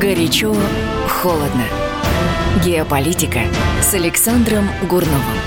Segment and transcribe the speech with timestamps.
[0.00, 0.52] Горячо,
[1.08, 1.62] холодно.
[2.64, 3.42] Геополитика
[3.80, 5.38] с Александром Гурновым.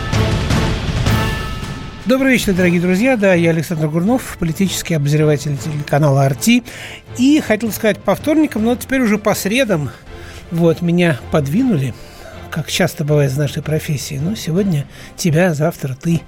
[2.05, 3.17] Добрый вечер, дорогие друзья.
[3.17, 6.63] Да, я Александр Гурнов, политический обозреватель телеканала «Арти».
[7.17, 9.89] И хотел сказать по вторникам, но теперь уже по средам
[10.49, 11.93] вот, меня подвинули,
[12.49, 14.17] как часто бывает в нашей профессии.
[14.21, 14.85] Ну, сегодня
[15.17, 16.21] тебя, завтра ты.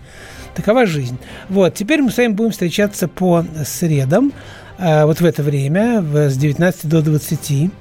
[0.55, 1.18] Такова жизнь.
[1.48, 4.34] Вот, теперь мы с вами будем встречаться по средам,
[4.77, 7.71] э, вот в это время, с 19 до 20.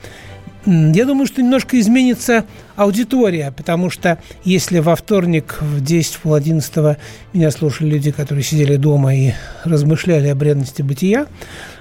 [0.70, 2.44] Я думаю, что немножко изменится
[2.76, 6.98] аудитория, потому что если во вторник в 10 пол 11
[7.32, 9.32] меня слушали люди, которые сидели дома и
[9.64, 11.26] размышляли о бренности бытия,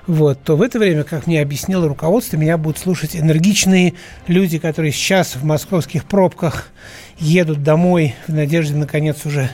[0.08, 3.94] вот, то в это время, как мне объяснило руководство, меня будут слушать энергичные
[4.28, 6.70] люди, которые сейчас в московских пробках
[7.20, 9.50] едут домой в надежде, наконец, уже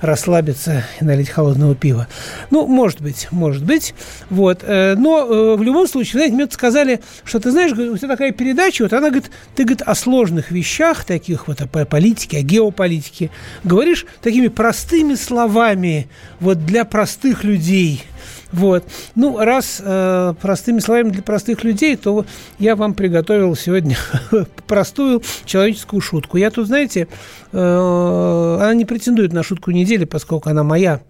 [0.00, 2.08] расслабиться и налить холодного пива.
[2.50, 3.94] Ну, может быть, может быть.
[4.30, 4.60] Вот.
[4.62, 8.32] Э, но э, в любом случае, знаете, мне сказали, что ты знаешь, у тебя такая
[8.32, 13.30] передача, вот она говорит, ты, говорит, о сложных вещах, таких вот о политике, о геополитике,
[13.64, 16.08] говоришь такими простыми словами,
[16.40, 18.04] вот для простых людей–
[18.52, 18.84] вот.
[19.14, 22.24] Ну, раз э, простыми словами для простых людей, то
[22.58, 23.96] я вам приготовил сегодня
[24.66, 26.36] простую человеческую шутку.
[26.36, 27.08] Я тут, знаете,
[27.52, 31.00] э, она не претендует на шутку недели, поскольку она моя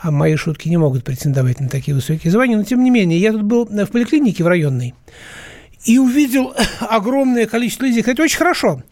[0.00, 2.56] а мои шутки не могут претендовать на такие высокие звания.
[2.56, 4.94] Но, тем не менее, я тут был в поликлинике в районной
[5.84, 8.04] и увидел огромное количество людей.
[8.06, 8.82] Это очень хорошо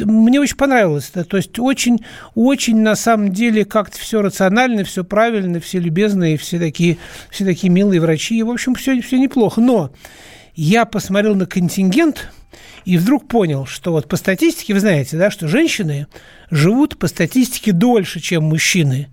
[0.00, 1.10] мне очень понравилось.
[1.14, 2.00] это, То есть очень,
[2.34, 6.98] очень на самом деле как-то все рационально, все правильно, все любезные, все такие,
[7.30, 8.38] все такие милые врачи.
[8.38, 9.60] И, в общем, все, все неплохо.
[9.60, 9.90] Но
[10.54, 12.30] я посмотрел на контингент
[12.84, 16.06] и вдруг понял, что вот по статистике, вы знаете, да, что женщины
[16.50, 19.08] живут по статистике дольше, чем мужчины.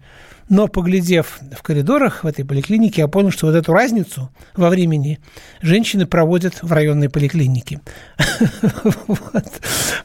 [0.50, 5.20] Но, поглядев в коридорах в этой поликлинике, я понял, что вот эту разницу во времени
[5.62, 7.80] женщины проводят в районной поликлинике.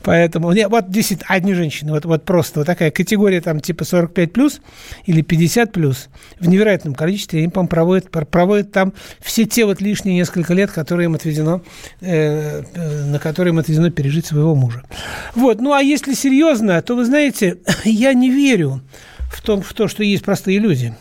[0.02, 4.60] Поэтому, вот действительно, одни женщины, вот, вот просто вот такая категория там типа 45 плюс
[5.06, 10.16] или 50 плюс в невероятном количестве, они, по-моему, проводят, проводят там все те вот лишние
[10.16, 11.62] несколько лет, которые им отведено,
[12.00, 14.82] э, э, на которые им отведено пережить своего мужа.
[15.34, 18.82] Вот, ну а если серьезно, то вы знаете, я не верю,
[19.30, 20.94] в том, в то, что есть простые люди.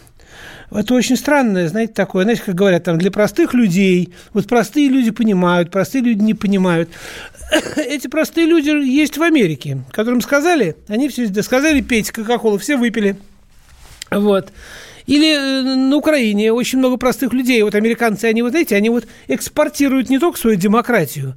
[0.70, 5.12] Это очень странное, знаете, такое, знаете, как говорят, там, для простых людей, вот простые люди
[5.12, 6.90] понимают, простые люди не понимают.
[7.78, 13.16] Эти простые люди есть в Америке, которым сказали, они все сказали пейте Кока-Колу, все выпили.
[14.12, 14.52] Вот.
[15.06, 17.62] Или э, на Украине очень много простых людей.
[17.64, 21.36] Вот американцы, они, вот знаете, они вот экспортируют не только свою демократию,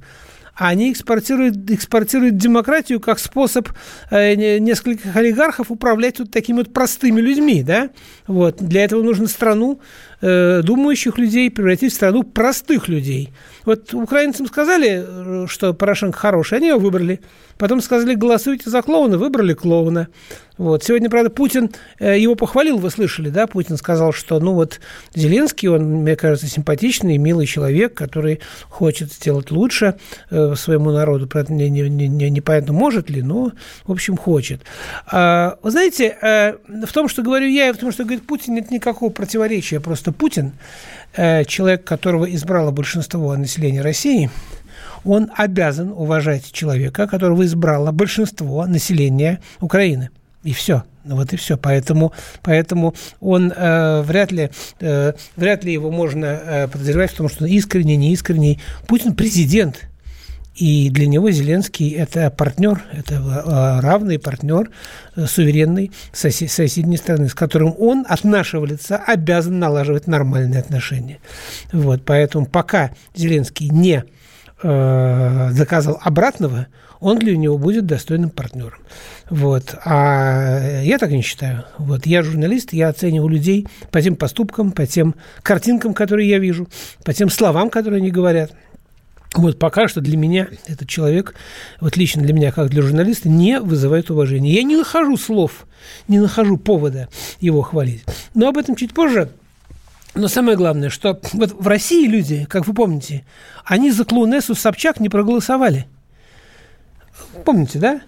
[0.55, 3.69] они экспортируют, экспортируют демократию как способ
[4.09, 7.89] э, нескольких олигархов управлять вот такими вот простыми людьми, да?
[8.27, 8.57] Вот.
[8.57, 9.81] Для этого нужно страну
[10.21, 13.31] э, думающих людей превратить в страну простых людей.
[13.65, 17.19] Вот украинцам сказали, э, что Порошенко хороший, они его выбрали.
[17.57, 20.07] Потом сказали, голосуйте за клоуна, выбрали клоуна.
[20.57, 20.83] Вот.
[20.83, 23.47] Сегодня, правда, Путин э, его похвалил, вы слышали, да?
[23.47, 24.79] Путин сказал, что, ну вот,
[25.13, 29.95] Зеленский, он, мне кажется, симпатичный, милый человек, который хочет сделать лучше
[30.29, 31.27] своему народу.
[31.27, 33.53] Правда, не, не, не, непонятно, может ли, но,
[33.85, 34.61] в общем, хочет.
[35.07, 38.71] А, вы знаете, в том, что говорю я, и в том, что говорит Путин, нет
[38.71, 39.79] никакого противоречия.
[39.79, 40.53] Просто Путин,
[41.13, 44.29] человек, которого избрало большинство населения России–
[45.03, 50.09] он обязан уважать человека, которого избрало большинство населения Украины.
[50.43, 50.83] И все.
[51.03, 51.57] Вот и все.
[51.57, 54.49] Поэтому, поэтому он э, вряд ли,
[54.79, 58.59] э, вряд ли его можно э, подозревать в том, что он искренний, неискренний.
[58.87, 59.87] Путин президент.
[60.61, 64.69] И для него Зеленский– это партнер, это э, равный партнер,
[65.15, 71.17] э, суверенной сосед, соседней страны, с которым он от нашего лица обязан налаживать нормальные отношения.
[71.71, 74.03] Вот, поэтому пока Зеленский не
[74.61, 76.67] э, доказал обратного,
[76.99, 78.77] он для него будет достойным партнером.
[79.31, 79.73] Вот.
[79.83, 81.65] А я так не считаю.
[81.79, 82.05] Вот.
[82.05, 86.67] Я журналист, я оцениваю людей по тем поступкам, по тем картинкам, которые я вижу,
[87.03, 88.51] по тем словам, которые они говорят.
[89.33, 91.35] Вот пока что для меня этот человек,
[91.79, 94.53] вот лично для меня, как для журналиста, не вызывает уважения.
[94.53, 95.67] Я не нахожу слов,
[96.09, 97.07] не нахожу повода
[97.39, 98.03] его хвалить.
[98.33, 99.31] Но об этом чуть позже.
[100.13, 103.23] Но самое главное, что вот в России люди, как вы помните,
[103.63, 105.87] они за Клоунессу Собчак не проголосовали.
[107.45, 108.01] Помните, да?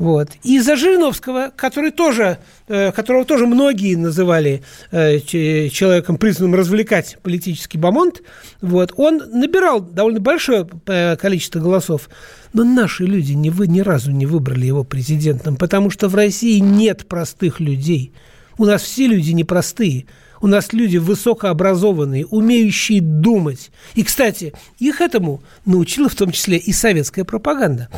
[0.00, 0.30] Вот.
[0.42, 2.38] И за Жириновского, который тоже,
[2.68, 4.62] э, которого тоже многие называли
[4.92, 8.22] э, человеком, призванным развлекать политический бомонд,
[8.62, 12.08] вот, он набирал довольно большое э, количество голосов.
[12.54, 16.60] Но наши люди ни, вы, ни разу не выбрали его президентом, потому что в России
[16.60, 18.14] нет простых людей.
[18.56, 20.06] У нас все люди непростые.
[20.40, 23.70] У нас люди высокообразованные, умеющие думать.
[23.94, 27.90] И, кстати, их этому научила в том числе и советская пропаганда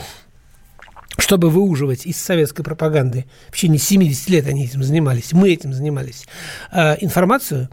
[1.33, 6.27] чтобы выуживать из советской пропаганды, в течение 70 лет они этим занимались, мы этим занимались,
[6.71, 7.71] а, информацию,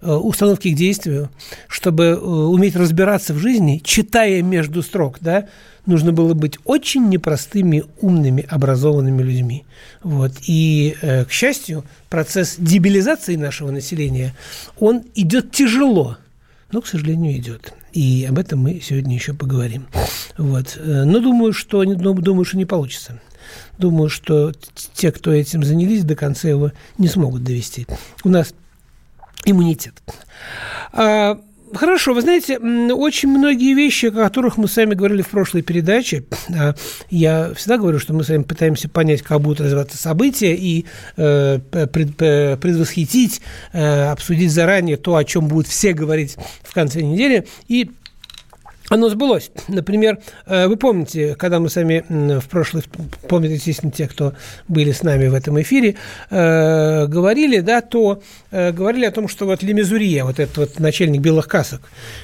[0.00, 1.30] а, установки к действию,
[1.68, 5.46] чтобы э, уметь разбираться в жизни, читая между строк, да,
[5.86, 9.64] нужно было быть очень непростыми, умными, образованными людьми.
[10.02, 10.32] Вот.
[10.48, 14.34] И, э, к счастью, процесс дебилизации нашего населения,
[14.80, 16.16] он идет тяжело,
[16.72, 17.72] но, к сожалению, идет.
[17.92, 19.86] И об этом мы сегодня еще поговорим.
[20.36, 20.76] Вот.
[20.76, 23.20] Э, но думаю, что, думаю, что не получится.
[23.78, 24.52] Думаю, что
[24.94, 27.86] те, кто этим занялись, до конца его не смогут довести.
[28.24, 28.54] У нас
[29.44, 29.94] иммунитет.
[30.92, 31.40] А,
[31.76, 36.24] Хорошо, вы знаете, очень многие вещи, о которых мы с вами говорили в прошлой передаче,
[36.54, 36.74] а,
[37.10, 40.86] я всегда говорю, что мы с вами пытаемся понять, как будут развиваться события и
[41.16, 43.40] э, предвосхитить,
[43.72, 47.46] э, обсудить заранее то, о чем будут все говорить в конце недели.
[47.68, 47.90] И
[48.88, 49.50] оно сбылось.
[49.68, 52.84] Например, э, вы помните, когда мы сами в прошлый,
[53.28, 54.34] помните, естественно, те, кто
[54.68, 55.96] были с нами в этом эфире,
[56.30, 61.20] э, говорили, да, то э, говорили о том, что вот Лемезурия, вот этот вот начальник
[61.20, 61.82] белых касок,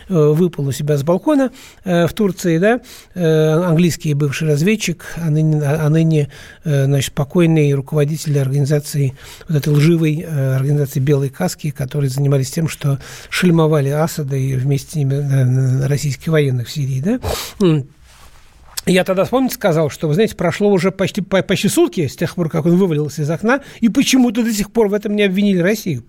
[0.08, 1.50] выпал у себя с балкона
[1.84, 2.80] в Турции, да,
[3.14, 6.28] английский бывший разведчик, а ныне, а ныне
[6.64, 9.14] значит, покойный руководитель организации,
[9.48, 10.24] вот этой лживой
[10.56, 12.98] организации «Белые каски», которые занимались тем, что
[13.30, 17.20] шельмовали Асада и вместе с ними российские военные военных в Сирии, да,
[18.84, 22.50] я тогда, помните, сказал, что, вы знаете, прошло уже почти, почти сутки с тех пор,
[22.50, 26.02] как он вывалился из окна, и почему-то до сих пор в этом не обвинили Россию.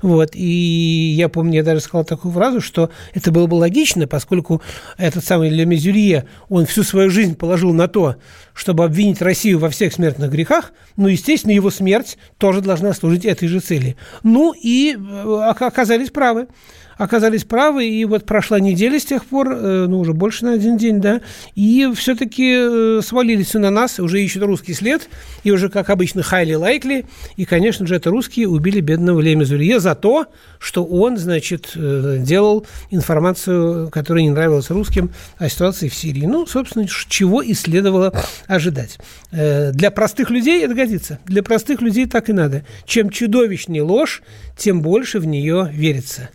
[0.00, 0.30] Вот.
[0.32, 4.62] И я помню, я даже сказал такую фразу, что это было бы логично, поскольку
[4.96, 8.16] этот самый Ле Мезюрье, он всю свою жизнь положил на то,
[8.54, 13.46] чтобы обвинить Россию во всех смертных грехах, ну, естественно, его смерть тоже должна служить этой
[13.46, 13.94] же цели.
[14.22, 16.48] Ну, и э, оказались правы
[16.96, 20.76] оказались правы, и вот прошла неделя с тех пор, э, ну, уже больше на один
[20.76, 21.20] день, да,
[21.54, 25.08] и все-таки э, свалились на нас, уже ищут русский след,
[25.44, 27.04] и уже, как обычно, хайли лайкли,
[27.36, 30.26] и, конечно же, это русские убили бедного Леми Зурье за то,
[30.58, 36.26] что он, значит, э, делал информацию, которая не нравилась русским о ситуации в Сирии.
[36.26, 38.12] Ну, собственно, чего и следовало
[38.46, 38.98] ожидать.
[39.30, 41.18] Для простых людей это годится.
[41.26, 42.64] Для простых людей так и надо.
[42.86, 44.22] Чем чудовищнее ложь,
[44.56, 46.30] тем больше в нее верится.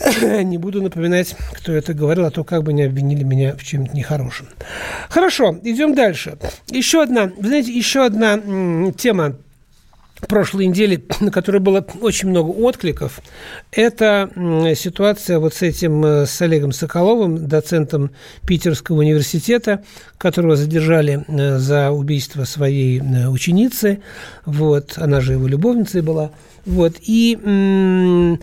[0.42, 3.94] Не буду напоминать, кто это говорил, а то как бы не обвинили меня в чем-то
[3.96, 4.48] нехорошем.
[5.08, 6.38] Хорошо, идем дальше.
[6.68, 8.38] Еще одна, вы знаете, еще одна
[8.96, 9.36] тема
[10.28, 13.20] прошлой недели, на которой было очень много откликов,
[13.70, 14.30] это
[14.76, 18.10] ситуация вот с этим, э, с Олегом Соколовым, доцентом
[18.46, 19.82] Питерского университета,
[20.18, 24.02] которого задержали э, за убийство своей э, ученицы,
[24.44, 26.30] вот, она же его любовницей была,
[26.64, 28.38] вот, и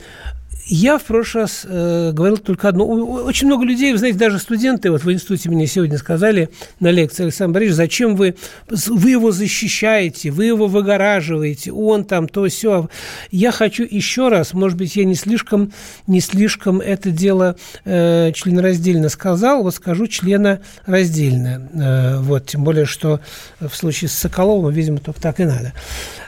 [0.69, 2.85] я в прошлый раз э, говорил только одно.
[2.87, 6.49] Очень много людей, вы знаете, даже студенты вот в институте мне сегодня сказали
[6.79, 8.35] на лекции, Александр Борисович, зачем вы,
[8.67, 12.87] вы его защищаете, вы его выгораживаете, он там то все.
[13.31, 15.73] Я хочу еще раз, может быть, я не слишком,
[16.05, 21.69] не слишком это дело э, членораздельно сказал, вот скажу членораздельно.
[21.73, 23.21] Э, вот, тем более, что
[23.59, 25.73] в случае с Соколовым, видимо, только так и надо.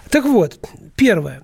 [0.10, 0.60] Так вот,
[0.96, 1.44] первое.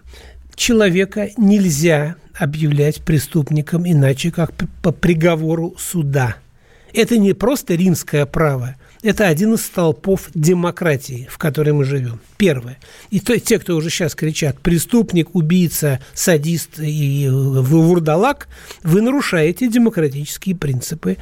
[0.57, 6.35] Человека нельзя объявлять преступником иначе, как по приговору суда.
[6.93, 12.19] Это не просто римское право, это один из столпов демократии, в которой мы живем.
[12.37, 12.77] Первое.
[13.11, 18.47] И то, те, кто уже сейчас кричат «преступник, убийца, садист и вурдалак»,
[18.83, 21.17] вы нарушаете демократические принципы,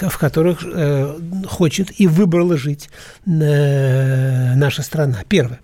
[0.00, 2.88] в которых э, хочет и выбрала жить
[3.26, 5.22] э, наша страна.
[5.28, 5.60] Первое.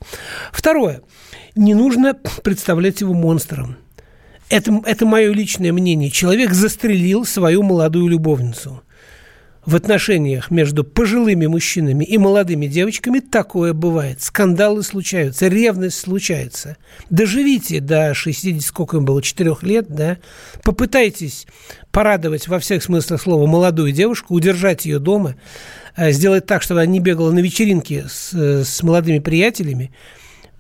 [0.52, 1.00] Второе.
[1.54, 3.76] Не нужно представлять его монстром.
[4.50, 6.10] Это, это мое личное мнение.
[6.10, 8.82] Человек застрелил свою молодую любовницу.
[9.64, 14.20] в отношениях между пожилыми мужчинами и молодыми девочками такое бывает.
[14.20, 16.76] Скандалы случаются, ревность случается.
[17.08, 20.18] Доживите до 60, сколько им было, 4 лет, да?
[20.64, 21.46] Попытайтесь
[21.92, 25.36] порадовать во всех смыслах слова молодую девушку, удержать ее дома,
[25.96, 29.94] э, сделать так, чтобы она не бегала на вечеринки с, э, с молодыми приятелями–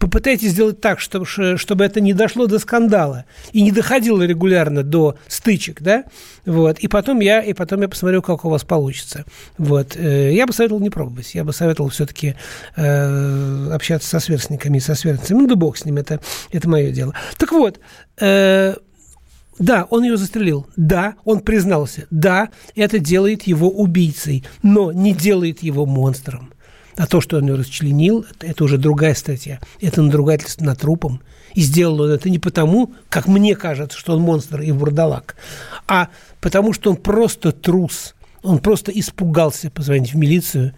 [0.04, 5.16] попытайтесь сделать так, чтобы, чтобы это не дошло до скандала и не доходило регулярно до
[5.28, 6.04] стычек, да,
[6.44, 9.24] вот, и потом я, и потом я посмотрю, как у вас получится,
[9.56, 12.36] вот, э, я бы советовал не пробовать, я бы советовал все-таки
[12.76, 16.20] э, общаться со сверстниками, со сверстницами, ну да бог с ним, это,
[16.52, 17.14] это мое дело.
[17.38, 17.80] Так вот,
[18.20, 18.74] э,
[19.58, 20.66] да, он ее застрелил.
[20.76, 22.08] Да, он признался.
[22.10, 26.53] Да, это делает его убийцей, но не делает его монстром.
[26.96, 29.60] А то, что он ее расчленил, это уже другая статья.
[29.80, 31.20] Это надругательство над трупом.
[31.54, 35.36] И сделал он это не потому, как мне кажется, что он монстр и бурдалак,
[35.86, 36.08] а
[36.40, 38.14] потому, что он просто трус.
[38.42, 40.74] Он просто испугался позвонить в милицию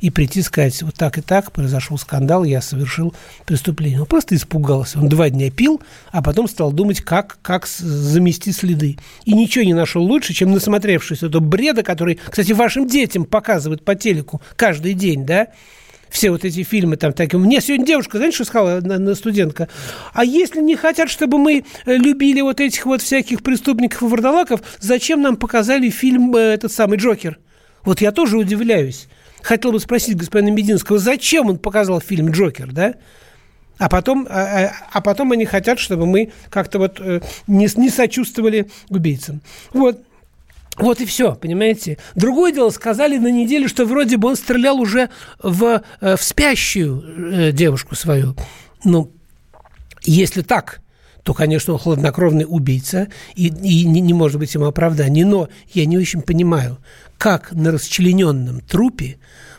[0.00, 3.14] и прийти сказать, вот так и так, произошел скандал, я совершил
[3.46, 4.00] преступление.
[4.00, 4.98] Он просто испугался.
[4.98, 8.98] Он два дня пил, а потом стал думать, как, как замести следы.
[9.24, 13.94] И ничего не нашел лучше, чем насмотревшись этого бреда, который, кстати, вашим детям показывают по
[13.94, 15.48] телеку каждый день, да,
[16.14, 17.38] все вот эти фильмы там такие.
[17.38, 19.68] Мне сегодня девушка, знаешь, что сказала на, на студентка?
[20.12, 24.60] А если не хотят, чтобы мы э, любили вот этих вот всяких преступников и вардалаков,
[24.78, 27.38] зачем нам показали фильм э, этот самый «Джокер»?
[27.84, 29.08] Вот я тоже удивляюсь
[29.44, 32.94] хотел бы спросить господина Мединского, зачем он показал фильм «Джокер», да?
[33.76, 37.90] А потом, а, а, а потом они хотят, чтобы мы как-то вот э, не, не
[37.90, 39.42] сочувствовали убийцам.
[39.72, 40.00] Вот.
[40.76, 41.98] Вот и все, понимаете?
[42.14, 45.10] Другое дело, сказали на неделе, что вроде бы он стрелял уже
[45.42, 48.36] в, э, в спящую э, девушку свою.
[48.84, 49.10] Ну,
[50.02, 50.80] если так,
[51.24, 55.24] то, конечно, он хладнокровный убийца, и, и не, не может быть ему оправданий.
[55.24, 56.78] Но я не очень понимаю,
[57.18, 59.16] как на расчлененном трупе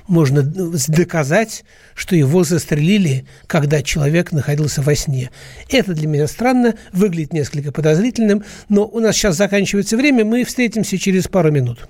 [0.08, 5.32] можно доказать, что его застрелили, когда человек находился во сне.
[5.70, 11.00] Это для меня странно, выглядит несколько подозрительным, но у нас сейчас заканчивается время, мы встретимся
[11.00, 11.90] через пару минут.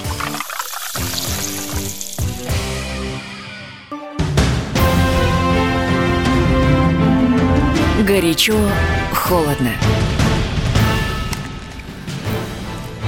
[8.11, 8.57] Горячо,
[9.13, 9.69] холодно.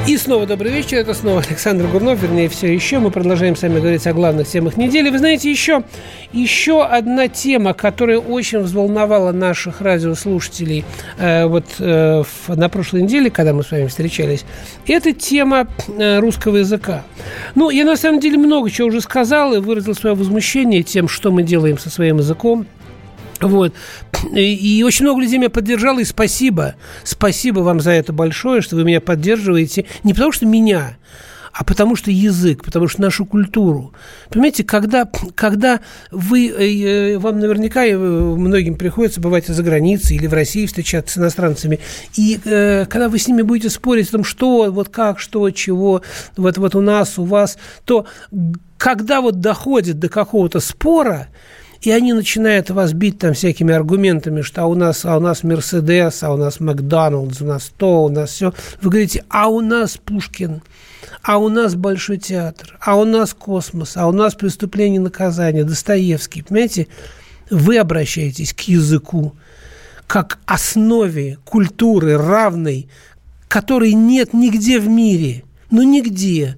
[0.07, 0.99] И снова добрый вечер.
[0.99, 2.99] Это снова Александр Гурнов, вернее, все еще.
[2.99, 5.09] Мы продолжаем с вами говорить о главных темах недели.
[5.09, 5.83] Вы знаете, еще,
[6.31, 10.85] еще одна тема, которая очень взволновала наших радиослушателей
[11.17, 14.45] э, вот э, в, на прошлой неделе, когда мы с вами встречались,
[14.87, 17.03] это тема э, русского языка.
[17.55, 21.29] Ну, я на самом деле много чего уже сказал и выразил свое возмущение тем, что
[21.29, 22.67] мы делаем со своим языком
[23.47, 23.73] вот.
[24.33, 26.75] И очень много людей меня поддержало, и спасибо.
[27.03, 29.85] Спасибо вам за это большое, что вы меня поддерживаете.
[30.03, 30.97] Не потому что меня,
[31.53, 33.93] а потому что язык, потому что нашу культуру.
[34.29, 40.33] Понимаете, когда, когда вы, э, вам наверняка э, многим приходится бывать за границей или в
[40.33, 41.79] России встречаться с иностранцами,
[42.15, 46.01] и э, когда вы с ними будете спорить о том, что, вот как, что, чего,
[46.37, 48.07] вот, вот у нас, у вас, то
[48.77, 51.27] когда вот доходит до какого-то спора,
[51.83, 55.43] и они начинают вас бить там всякими аргументами, что а у нас, а у нас
[55.43, 58.53] Мерседес, а у нас Макдоналдс, у нас то, у нас все.
[58.81, 60.61] Вы говорите, а у нас Пушкин,
[61.21, 65.65] а у нас Большой театр, а у нас космос, а у нас преступление и наказание,
[65.65, 66.41] Достоевский.
[66.41, 66.87] Понимаете,
[67.49, 69.35] вы обращаетесь к языку
[70.07, 72.87] как основе культуры равной,
[73.47, 75.43] которой нет нигде в мире.
[75.69, 76.57] Ну, нигде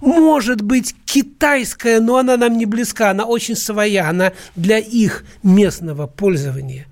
[0.00, 6.06] может быть китайская, но она нам не близка, она очень своя, она для их местного
[6.06, 6.86] пользования.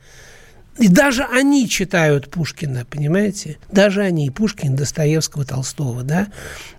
[0.79, 3.59] И даже они читают Пушкина, понимаете?
[3.71, 6.29] Даже они, Пушкин, Достоевского, Толстого, да?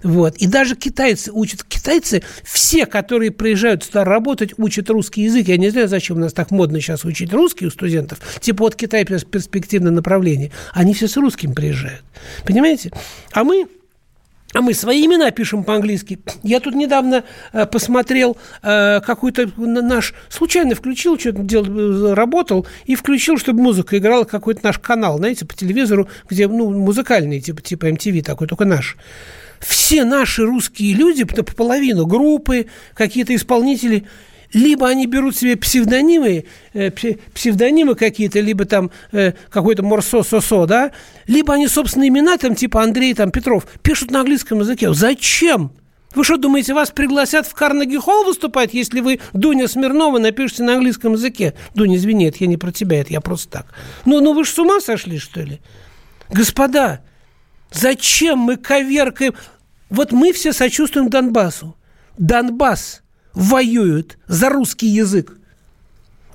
[0.03, 0.37] Вот.
[0.37, 1.65] И даже китайцы учат.
[1.65, 5.49] Китайцы, все, которые приезжают сюда работать, учат русский язык.
[5.49, 8.19] Я не знаю, зачем у нас так модно сейчас учить русский у студентов.
[8.39, 10.51] Типа вот Китай перспективное направление.
[10.71, 12.03] Они все с русским приезжают.
[12.45, 12.91] Понимаете?
[13.33, 13.67] А мы
[14.53, 16.19] а мы свои имена пишем по-английски.
[16.43, 20.13] Я тут недавно э, посмотрел э, какой-то наш...
[20.29, 25.55] Случайно включил, что-то делал, работал, и включил, чтобы музыка играла, какой-то наш канал, знаете, по
[25.55, 28.97] телевизору, где, ну, музыкальный, типа, типа MTV такой, только наш.
[29.59, 34.05] Все наши русские люди, половину группы, какие-то исполнители–
[34.53, 36.91] либо они берут себе псевдонимы, э,
[37.33, 40.91] псевдонимы какие-то, либо там э, какой-то Морсо Сосо, да,
[41.27, 44.93] либо они собственные имена, там типа Андрей там, Петров, пишут на английском языке.
[44.93, 45.71] Зачем?
[46.15, 50.73] Вы что, думаете, вас пригласят в Карнеги Холл выступать, если вы Дуня Смирнова напишете на
[50.73, 51.53] английском языке?
[51.75, 53.67] Дуня, извини, это я не про тебя, это я просто так.
[54.05, 55.59] Ну, ну вы же с ума сошли, что ли?
[56.29, 57.01] Господа,
[57.71, 59.35] зачем мы коверкаем?
[59.91, 61.75] Вот мы все сочувствуем Донбассу.
[62.17, 63.01] Донбасс–
[63.33, 65.37] воюют за русский язык.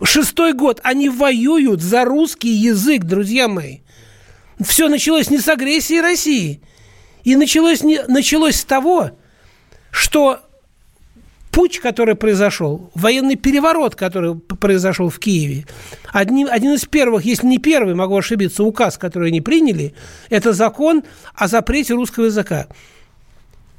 [0.03, 3.79] Шестой год они воюют за русский язык, друзья мои.
[4.61, 6.61] Все началось не с агрессии России.
[7.23, 9.13] И началось, не, началось с того,
[9.91, 10.41] что
[11.55, 15.67] путь, который произошел, военный переворот, который произошел в Киеве,
[16.13, 19.95] одним, один из первых, если не первый, могу ошибиться, указ, который они приняли,
[20.31, 22.67] это закон о запрете русского языка.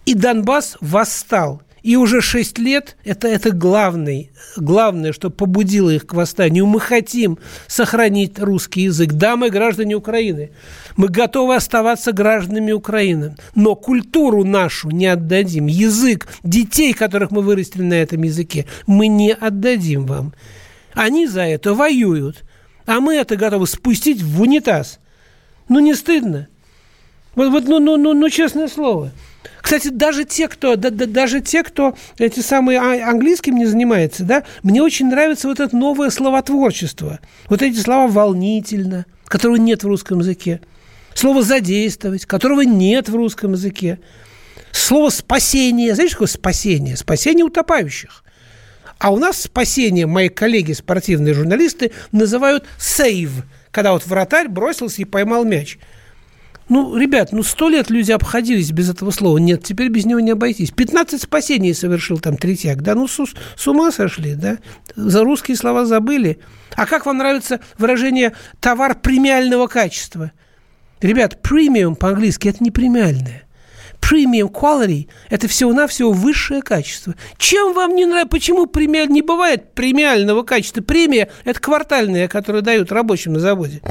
[0.05, 1.61] И Донбасс восстал.
[1.85, 6.65] И уже 6 лет это, это главный, главное, что побудило их к восстанию.
[6.65, 7.37] Мы хотим
[7.67, 9.13] сохранить русский язык.
[9.13, 10.49] Да, мы граждане Украины.
[10.97, 13.35] Мы готовы оставаться гражданами Украины.
[13.53, 15.67] Но культуру нашу не отдадим.
[15.67, 20.33] Язык детей, которых мы вырастили на этом языке, мы не отдадим вам.
[20.95, 22.45] Они за это воюют.
[22.87, 24.99] А мы это готовы спустить в унитаз.
[25.69, 26.47] Ну, не стыдно?
[27.35, 29.11] Вот, вот ну, ну, ну, ну, честное слово–
[29.61, 34.23] кстати, даже те, кто, да, да, даже те, кто эти самые а, английским не занимается,
[34.23, 37.19] да, мне очень нравится вот это новое словотворчество.
[37.49, 40.61] Вот эти слова «волнительно», которого нет в русском языке.
[41.13, 43.99] Слово «задействовать», которого нет в русском языке.
[44.71, 45.95] Слово «спасение».
[45.95, 46.95] Знаете, какое спасение?
[46.95, 48.23] Спасение утопающих.
[48.99, 53.31] А у нас спасение, мои коллеги, спортивные журналисты, называют «сейв»,
[53.71, 55.79] когда вот вратарь бросился и поймал мяч–
[56.67, 59.37] ну, ребят, ну сто лет люди обходились без этого слова.
[59.37, 60.71] Нет, теперь без него не обойтись.
[60.71, 62.81] 15 спасений совершил там Третьяк.
[62.81, 63.19] Да, ну с,
[63.55, 64.57] с ума сошли, да?
[64.95, 66.39] За русские слова забыли.
[66.75, 70.31] А как вам нравится выражение «товар премиального качества»?
[71.01, 73.43] Ребят, премиум по-английски– это не премиальное.
[74.01, 77.15] Премиум quality– это всего-навсего высшее качество.
[77.37, 78.29] Чем вам не нравится?
[78.29, 79.09] Почему премиаль...
[79.09, 80.81] не бывает премиального качества?
[80.81, 83.81] Премия– это квартальная, которую дают рабочим на заводе.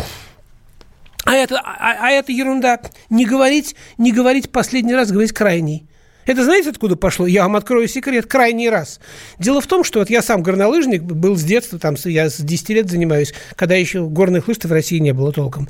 [1.25, 2.81] А это, а, а это ерунда.
[3.11, 5.89] Не говорить, не говорить последний раз, говорить крайний.
[6.27, 7.27] Это знаете, откуда пошло?
[7.27, 8.27] Я вам открою секрет.
[8.27, 9.01] Крайний раз.
[9.39, 12.69] Дело в том, что вот я сам горнолыжник, был с детства, там, я с 10
[12.71, 15.69] лет занимаюсь, когда еще горных лыж в России не было толком.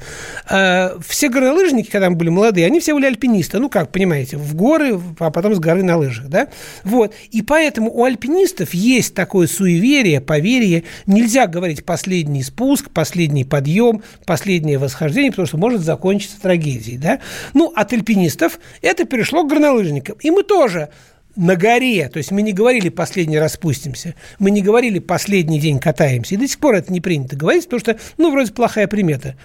[0.49, 3.59] А, все горнолыжники, когда мы были молодые, они все были альпинисты.
[3.59, 6.49] Ну, как, понимаете, в горы, а потом с горы на лыжах, да?
[6.85, 7.15] Вот.
[7.31, 10.85] И поэтому у альпинистов есть такое суеверие, поверье.
[11.07, 17.21] Нельзя говорить последний спуск, последний подъем, последнее восхождение, потому что может закончиться трагедией, да?
[17.55, 20.17] Ну, от альпинистов это перешло к горнолыжникам.
[20.21, 20.91] И мы тоже
[21.37, 25.81] на горе, то есть мы не говорили последний раз спустимся, мы не говорили последний день
[25.81, 29.37] катаемся, и до сих пор это не принято говорить, потому что, ну, вроде плохая примета.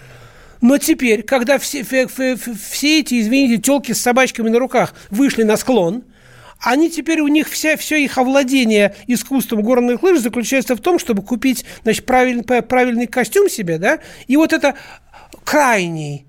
[0.62, 6.04] Но теперь, когда все, все, эти, извините, телки с собачками на руках вышли на склон,
[6.60, 11.24] они теперь, у них вся, все их овладение искусством горных лыж заключается в том, чтобы
[11.24, 14.76] купить, значит, правильный, правильный костюм себе, да, и вот это
[15.46, 16.26] крайний,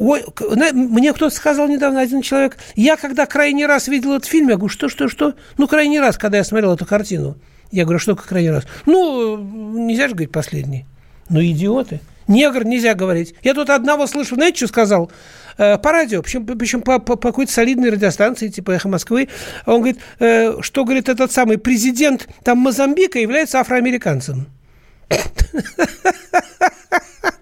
[0.00, 0.24] Ой,
[0.72, 4.70] мне кто-то сказал недавно, один человек, я когда крайний раз видел этот фильм, я говорю,
[4.70, 5.34] что, что, что?
[5.58, 7.36] Ну, крайний раз, когда я смотрел эту картину.
[7.70, 8.64] Я говорю, что как крайний раз?
[8.86, 10.86] Ну, нельзя же говорить последний.
[11.28, 12.00] Ну, идиоты.
[12.28, 13.34] Негр нельзя говорить.
[13.42, 15.12] Я тут одного слышу, знаете, что сказал?
[15.58, 19.28] Э, по радио, причем, причем по, по, по какой-то солидной радиостанции, типа «Эхо Москвы».
[19.66, 24.46] Он говорит, э, что, говорит, этот самый президент там Мозамбика является афроамериканцем.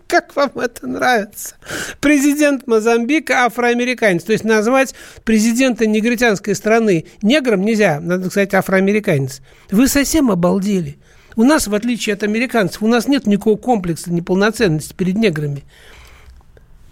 [0.09, 1.57] Как вам это нравится?
[2.01, 4.25] Президент Мозамбика афроамериканец.
[4.25, 9.43] То есть назвать президента негритянской страны негром нельзя, надо сказать афроамериканец.
[9.71, 10.97] Вы совсем обалдели.
[11.37, 15.65] У нас, в отличие от американцев, у нас нет никакого комплекса неполноценности перед неграми.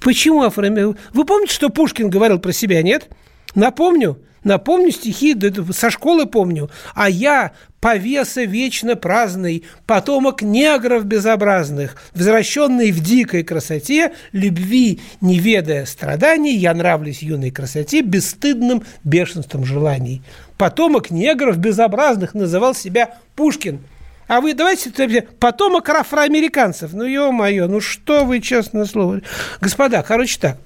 [0.00, 1.00] Почему афроамериканцы?
[1.14, 3.09] Вы помните, что Пушкин говорил про себя, нет?
[3.57, 5.37] Напомню, Напомню стихи,
[5.73, 6.71] со школы помню.
[6.95, 15.85] А я, повеса вечно праздный, потомок негров безобразных, возвращенный в дикой красоте, любви, не ведая
[15.85, 20.23] страданий, я нравлюсь юной красоте бесстыдным бешенством желаний.
[20.59, 23.81] Потомок негров безобразных называл себя Пушкин.
[24.29, 26.92] А вы давайте потомок афроамериканцев.
[26.92, 29.23] Ну, ё-моё, ну что вы, честное слово.
[29.61, 30.59] Господа, короче так.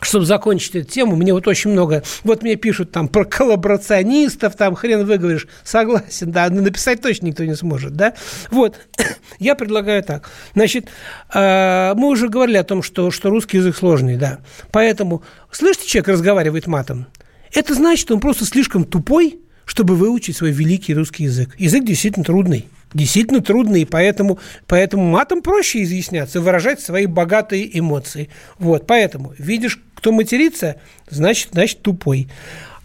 [0.00, 4.74] Чтобы закончить эту тему, мне вот очень много, вот мне пишут там про коллаборационистов, там
[4.74, 8.14] хрен выговоришь, согласен, да, но написать точно никто не сможет, да.
[8.50, 8.76] Вот,
[9.38, 10.30] я предлагаю так.
[10.54, 10.88] Значит,
[11.32, 14.40] э, мы уже говорили о том, что, что русский язык сложный, да.
[14.70, 17.06] Поэтому, слышите, человек разговаривает матом,
[17.52, 21.54] это значит, что он просто слишком тупой, чтобы выучить свой великий русский язык.
[21.58, 28.30] Язык действительно трудный действительно трудный, и поэтому, поэтому матом проще изъясняться, выражать свои богатые эмоции.
[28.58, 30.76] Вот, поэтому видишь, кто матерится,
[31.08, 32.28] значит, значит тупой.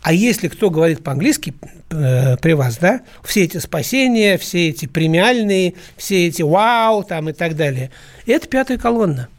[0.01, 1.53] А если кто говорит по-английски
[1.91, 7.33] э, при вас, да, все эти спасения, все эти премиальные, все эти вау там и
[7.33, 7.91] так далее,
[8.25, 9.29] это пятая колонна.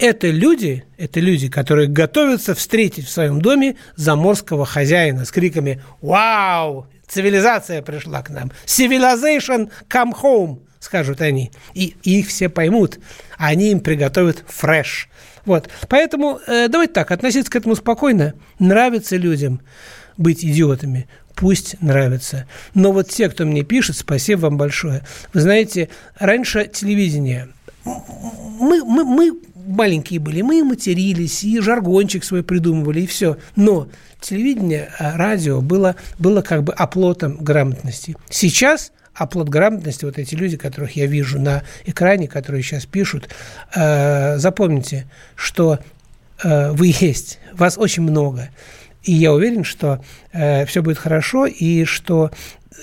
[0.00, 6.86] Это люди, это люди, которые готовятся встретить в своем доме заморского хозяина с криками «Вау!»
[7.10, 8.52] Цивилизация пришла к нам.
[8.66, 11.50] Civilization come home, скажут они.
[11.74, 13.00] И, и их все поймут.
[13.36, 15.08] Они им приготовят фреш.
[15.44, 15.68] Вот.
[15.88, 18.34] Поэтому э, давайте так, относиться к этому спокойно.
[18.60, 19.60] Нравится людям
[20.16, 21.08] быть идиотами.
[21.34, 22.46] Пусть нравится.
[22.74, 25.02] Но вот те, кто мне пишет, спасибо вам большое.
[25.32, 27.48] Вы знаете, раньше телевидение
[27.84, 33.36] мы, мы, мы маленькие были, мы матерились, и жаргончик свой придумывали, и все.
[33.56, 33.88] Но
[34.20, 38.16] телевидение, а, радио было, было как бы оплотом грамотности.
[38.28, 43.28] Сейчас оплот грамотности, вот эти люди, которых я вижу на экране, которые сейчас пишут,
[43.74, 45.78] э, запомните, что
[46.42, 48.50] э, вы есть, вас очень много.
[49.02, 50.02] И я уверен, что
[50.32, 52.30] э, все будет хорошо, и что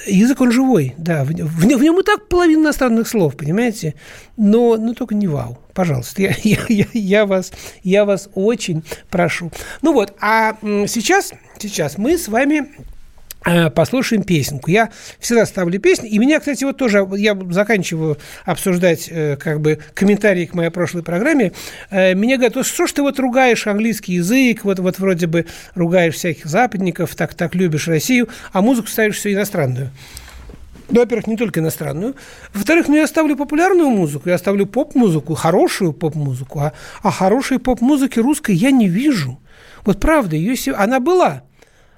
[0.06, 3.96] язык он живой, да, в, в, в нем и так половина иностранных слов, понимаете,
[4.36, 7.52] но, но только не вау, пожалуйста, я, я, я, я, вас,
[7.84, 9.52] я вас очень прошу.
[9.82, 12.72] Ну вот, а сейчас, сейчас мы с вами
[13.76, 14.70] послушаем песенку.
[14.70, 19.80] Я всегда ставлю песни, и меня, кстати, вот тоже, я заканчиваю обсуждать э, как бы
[19.94, 21.54] комментарии к моей прошлой программе,
[21.90, 25.46] э, меня говорят, что ж ты вот ругаешь английский язык, вот, вот вроде бы
[25.76, 29.92] ругаешь всяких западников, так, так любишь Россию, а музыку ставишь все иностранную.
[30.90, 32.16] Ну, во-первых, не только иностранную.
[32.54, 36.74] Во-вторых, ну, я ставлю популярную музыку, я ставлю поп-музыку, хорошую поп-музыку, а,
[37.04, 39.40] а хорошей поп-музыки русской я не вижу.
[39.84, 41.44] Вот правда, ее, она была–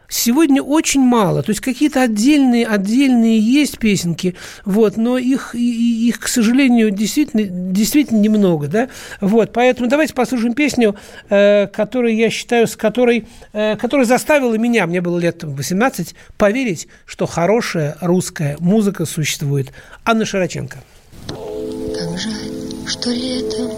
[0.10, 1.44] сегодня очень мало.
[1.44, 8.20] То есть какие-то отдельные, отдельные есть песенки, вот, но их, их, к сожалению, действительно, действительно
[8.20, 8.68] немного.
[8.68, 8.90] Да?
[9.22, 10.96] Вот, поэтому давайте послушаем песню,
[11.30, 16.88] э, которую я считаю, с которой, э, которая заставила меня, мне было лет 18, поверить,
[17.06, 19.72] что хорошая русская музыка существует.
[20.04, 20.80] Анна Широченко.
[21.28, 23.72] Как жаль, что летом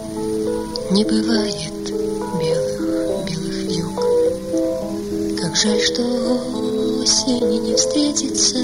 [0.90, 1.91] не бывает
[5.52, 6.02] Как жаль, что
[7.02, 8.56] осени не встретится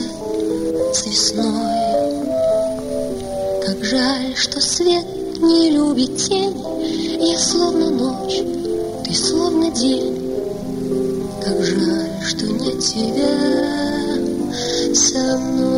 [0.95, 1.45] с весной.
[3.63, 5.05] Как жаль, что свет
[5.39, 6.57] не любит тень.
[7.21, 8.41] Я словно ночь,
[9.05, 10.17] ты словно день.
[11.45, 13.37] Как жаль, что нет тебя
[14.95, 15.69] со мной.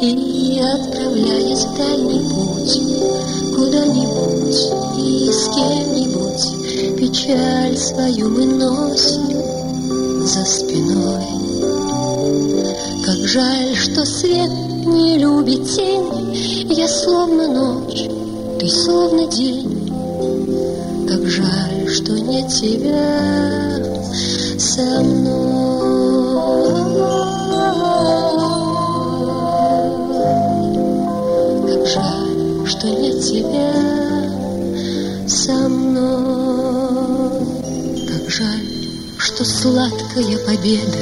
[0.00, 2.80] И отправляясь в дальний путь,
[3.54, 11.24] куда-нибудь и с кем-нибудь, печаль свою мы носим за спиной.
[13.04, 14.50] Как жаль, что свет
[14.84, 18.08] не любит тень, я словно ночь,
[18.60, 19.90] ты словно день.
[21.08, 23.82] Как жаль, что нет тебя
[24.58, 25.42] со мной.
[31.68, 33.91] Как жаль, что нет тебя
[39.42, 40.98] что сладкая победа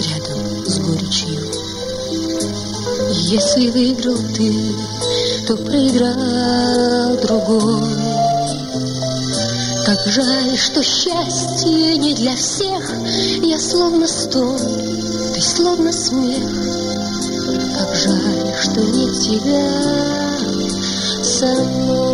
[0.00, 1.38] рядом с горечью.
[3.10, 4.52] Если выиграл ты,
[5.46, 7.88] то проиграл другой.
[9.86, 12.92] Как жаль, что счастье не для всех,
[13.42, 14.58] Я словно стон,
[15.34, 16.50] ты словно смех.
[17.78, 19.70] Как жаль, что нет тебя
[21.22, 22.11] со мной.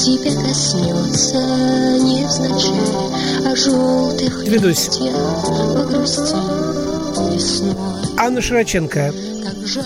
[0.00, 1.36] Тебя коснется
[1.98, 4.88] невзначай, а желтых Ведусь.
[8.18, 9.12] Анна Широченко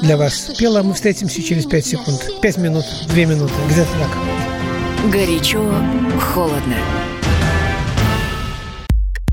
[0.03, 0.83] для вас пела.
[0.83, 2.40] Мы встретимся через 5 секунд.
[2.40, 5.11] 5 минут, 2 минуты, где-то так.
[5.11, 5.62] Горячо,
[6.33, 6.77] холодно.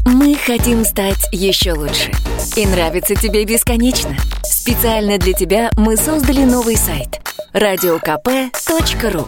[0.05, 2.11] Мы хотим стать еще лучше.
[2.55, 4.15] И нравится тебе бесконечно.
[4.43, 7.19] Специально для тебя мы создали новый сайт–
[7.53, 9.27] радиокп.ру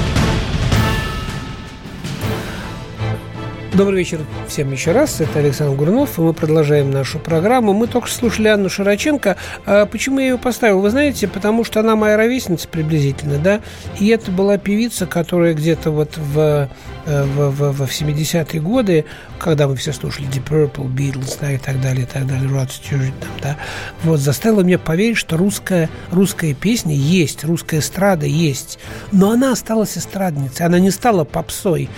[3.73, 5.21] Добрый вечер всем еще раз.
[5.21, 7.71] Это Александр Гурнов, и мы продолжаем нашу программу.
[7.71, 9.37] Мы только слушали Анну Широченко.
[9.65, 10.81] А почему я ее поставил?
[10.81, 13.61] Вы знаете, потому что она моя ровесница приблизительно, да?
[13.97, 16.69] И это была певица, которая где-то вот в,
[17.05, 19.05] э, в, в, в 70-е годы,
[19.39, 22.67] когда мы все слушали Deep Purple, Beatles, да, и так далее, и так далее, Rod
[22.67, 23.57] Stewart, там, да,
[24.03, 28.79] вот, заставила меня поверить, что русская, русская песня есть, русская эстрада есть.
[29.13, 31.89] Но она осталась эстрадницей, она не стала попсой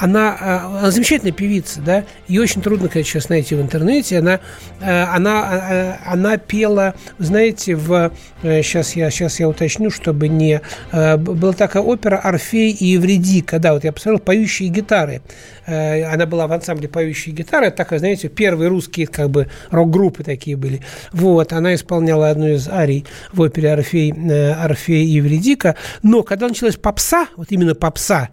[0.00, 4.18] она, э, она замечательная певица, да, ее очень трудно, конечно, сейчас найти в интернете.
[4.18, 4.40] Она,
[4.80, 10.60] э, она, э, она пела, знаете, в сейчас я сейчас я уточню, чтобы не
[10.92, 15.22] была такая опера Орфей и Евредика, да, вот я посмотрел поющие гитары.
[15.66, 20.56] Она была в ансамбле поющие гитары, это такая, знаете, первые русские как бы рок-группы такие
[20.56, 20.82] были.
[21.12, 24.12] Вот, она исполняла одну из арий в опере Орфей,
[24.52, 28.30] Орфей и Евредика, но когда началась попса, вот именно попса,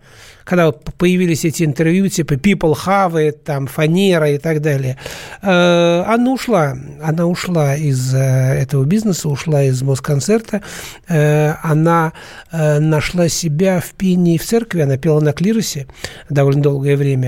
[0.49, 4.97] когда появились эти интервью, типа People Have It, там, Фанера и так далее,
[5.43, 6.75] э, она ушла.
[7.03, 10.63] Она ушла из э, этого бизнеса, ушла из Москонцерта.
[11.07, 12.13] Э, она
[12.51, 15.85] нашла себя в пении в церкви, она пела на клиросе
[16.29, 17.18] довольно долгое время.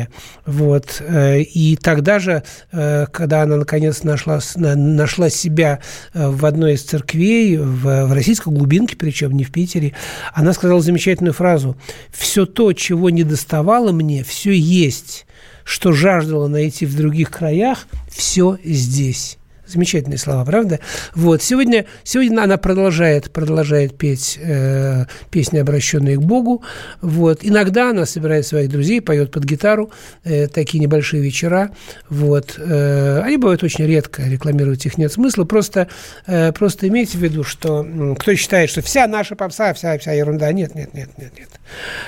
[0.45, 1.01] Вот.
[1.01, 5.79] И тогда же, когда она наконец нашла, нашла себя
[6.13, 9.93] в одной из церквей, в, в российской глубинке, причем не в Питере,
[10.33, 11.77] она сказала замечательную фразу
[12.11, 15.25] «Все то, чего не доставало мне, все есть,
[15.63, 19.37] что жаждало найти в других краях, все здесь.
[19.71, 20.79] Замечательные слова, правда?
[21.15, 21.41] Вот.
[21.41, 26.63] Сегодня, сегодня она продолжает, продолжает петь э, песни, обращенные к Богу.
[27.01, 27.39] Вот.
[27.41, 29.91] Иногда она собирает своих друзей, поет под гитару,
[30.23, 31.71] э, такие небольшие вечера.
[32.09, 32.55] Вот.
[32.57, 35.45] Э, они бывают очень редко, рекламировать их нет смысла.
[35.45, 35.87] Просто,
[36.27, 37.87] э, просто имейте в виду, что
[38.19, 40.51] кто считает, что вся наша попса, вся, вся ерунда.
[40.51, 41.49] Нет, нет, нет, нет, нет.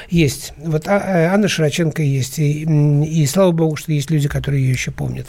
[0.10, 0.54] Есть.
[0.58, 2.39] Вот а, э, Анна Широченко есть.
[2.39, 5.28] И, и слава богу, что есть люди, которые ее еще помнят.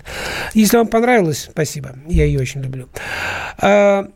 [0.55, 1.97] Если вам понравилось, спасибо.
[2.07, 2.89] Я ее очень люблю.
[3.59, 4.09] А,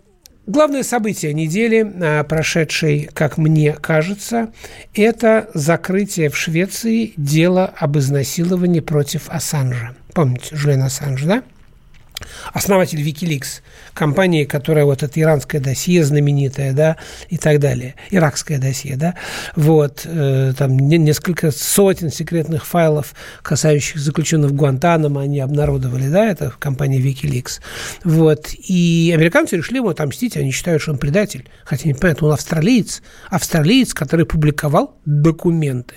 [0.47, 4.53] главное событие недели, а, прошедшей, как мне кажется,
[4.95, 9.95] это закрытие в Швеции дела об изнасиловании против Ассанжа.
[10.15, 11.43] Помните, Жюлен Ассанж, да?
[12.53, 13.61] Основатель Wikileaks,
[13.95, 16.97] компании, которая вот это иранское досье знаменитое, да,
[17.29, 19.15] и так далее, иракское досье, да,
[19.57, 26.53] вот, э, там несколько сотен секретных файлов, касающих заключенных в Гуантанамо, они обнародовали, да, это
[26.59, 27.61] компания Wikileaks,
[28.05, 32.35] вот, и американцы решили ему отомстить, они считают, что он предатель, хотя не понятно, он
[32.35, 35.95] австралиец, австралиец, который публиковал документы,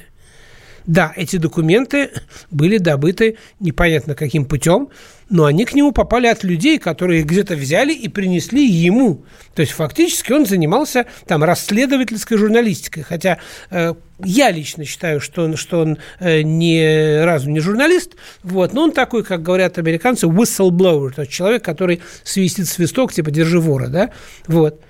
[0.86, 2.12] да, эти документы
[2.50, 4.90] были добыты непонятно каким путем,
[5.30, 9.24] но они к нему попали от людей, которые где-то взяли и принесли ему.
[9.56, 13.38] То есть фактически он занимался там расследовательской журналистикой, хотя
[13.70, 18.84] э, я лично считаю, что он, что он э, ни разу не журналист, вот, но
[18.84, 23.88] он такой, как говорят американцы, whistleblower, то есть человек, который свистит свисток, типа «держи вора»,
[23.88, 24.12] да,
[24.48, 24.82] вот.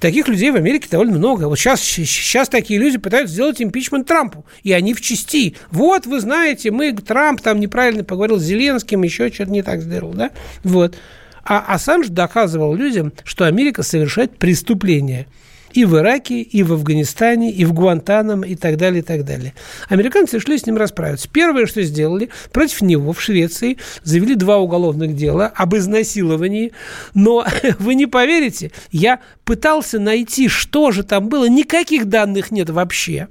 [0.00, 1.44] Таких людей в Америке довольно много.
[1.44, 5.56] Вот сейчас, сейчас такие люди пытаются сделать импичмент Трампу, и они в части.
[5.70, 10.12] Вот, вы знаете, мы, Трамп там неправильно поговорил с Зеленским, еще что-то не так сделал,
[10.12, 10.30] да?
[10.64, 10.96] Вот.
[11.44, 15.26] А Ассанж доказывал людям, что Америка совершает преступление–
[15.72, 19.54] и в Ираке, и в Афганистане, и в Гуантанамо, и так далее, и так далее.
[19.88, 21.28] Американцы решили с ним расправиться.
[21.32, 26.72] Первое, что сделали, против него в Швеции завели два уголовных дела об изнасиловании.
[27.14, 27.46] Но
[27.78, 31.48] вы не поверите, я пытался найти, что же там было.
[31.48, 33.28] Никаких данных нет вообще.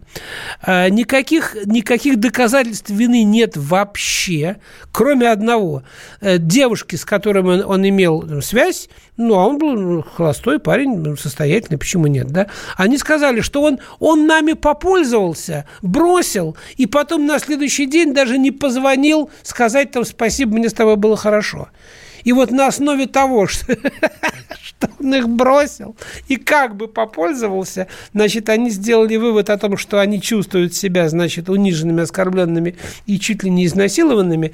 [0.61, 4.57] А, никаких, никаких доказательств вины нет вообще,
[4.91, 5.83] кроме одного.
[6.21, 11.77] Э, девушки, с которой он, он имел связь, ну, а он был холостой парень, состоятельный,
[11.77, 12.47] почему нет, да?
[12.77, 18.51] Они сказали, что он, он нами попользовался, бросил, и потом на следующий день даже не
[18.51, 21.67] позвонил сказать там спасибо, мне с тобой было хорошо.
[22.23, 23.75] И вот на основе того, что,
[24.63, 25.97] что он их бросил
[26.29, 31.49] и как бы попользовался, значит, они сделали вывод о том, что они чувствуют себя, значит,
[31.49, 34.53] униженными, оскорбленными и чуть ли не изнасилованными.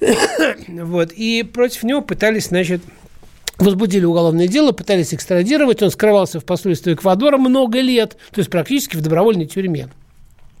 [0.68, 1.12] вот.
[1.12, 2.82] И против него пытались, значит,
[3.58, 8.96] возбудили уголовное дело, пытались экстрадировать, он скрывался в посольстве Эквадора много лет, то есть практически
[8.96, 9.88] в добровольной тюрьме.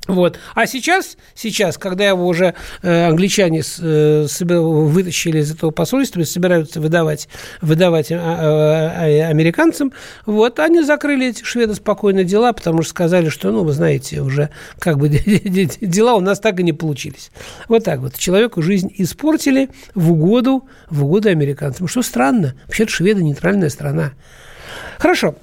[0.08, 0.36] Вот.
[0.56, 6.24] А сейчас, сейчас, когда его уже э, англичане с, э, вытащили из этого посольства и
[6.24, 7.28] собираются выдавать,
[7.60, 9.92] выдавать э, э, американцам,
[10.26, 14.50] вот, они закрыли эти шведы спокойно дела, потому что сказали, что, ну, вы знаете, уже
[14.80, 17.30] как бы дела у нас так и не получились.
[17.68, 18.18] Вот так вот.
[18.18, 21.86] Человеку жизнь испортили в угоду, в угоду американцам.
[21.86, 22.54] Что странно.
[22.66, 24.12] Вообще-то шведы нейтральная страна.
[24.98, 25.36] Хорошо.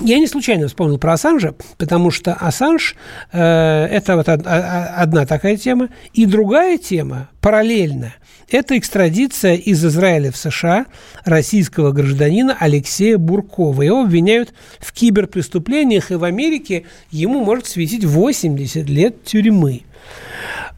[0.00, 2.96] Я не случайно вспомнил про Ассанжа, потому что Ассанж
[3.32, 5.88] э, это вот од, одна такая тема.
[6.12, 8.14] И другая тема, параллельно,
[8.50, 10.86] это экстрадиция из Израиля в США
[11.24, 13.82] российского гражданина Алексея Буркова.
[13.82, 19.82] Его обвиняют в киберпреступлениях, и в Америке ему может светить 80 лет тюрьмы.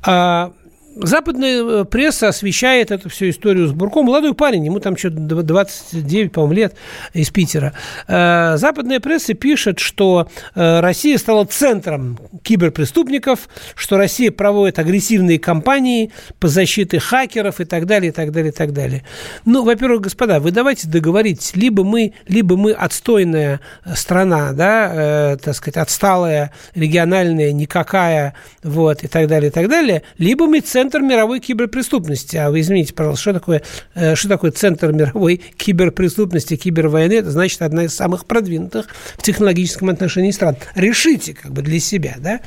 [0.03, 0.53] А
[1.01, 4.07] западная э, пресса освещает эту всю историю с Бурком.
[4.07, 6.75] Молодой парень, ему там что-то 29, по-моему, лет
[7.13, 7.73] из Питера.
[8.07, 16.13] Э, западная пресса пишет, что э, Россия стала центром киберпреступников, что Россия проводит агрессивные кампании
[16.41, 19.05] по защите хакеров и так далее, и так далее, и так далее.
[19.45, 23.61] Ну, во-первых, господа, вы давайте договоритесь, либо мы, либо мы отстойная
[23.95, 30.03] страна, да, э, так сказать, отсталая, региональная, никакая, вот, и так далее, и так далее,
[30.19, 32.39] либо мы центр центр мировой киберпреступности.
[32.39, 33.63] А вы извините, пожалуйста, что такое,
[33.95, 37.13] э, что такое центр мировой киберпреступности, кибервойны?
[37.13, 38.87] Это значит одна из самых продвинутых
[39.19, 40.57] в технологическом отношении стран.
[40.75, 42.41] Решите как бы для себя, да?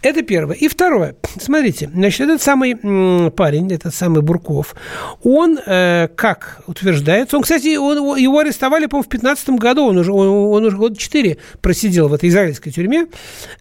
[0.00, 0.56] Это первое.
[0.56, 1.16] И второе.
[1.40, 2.76] Смотрите, значит, этот самый
[3.30, 4.76] парень, этот самый Бурков,
[5.22, 10.12] он, э, как утверждается, он, кстати, он, его арестовали, по-моему, в 2015 году, он уже,
[10.12, 13.06] он, он уже год 4 просидел в этой израильской тюрьме.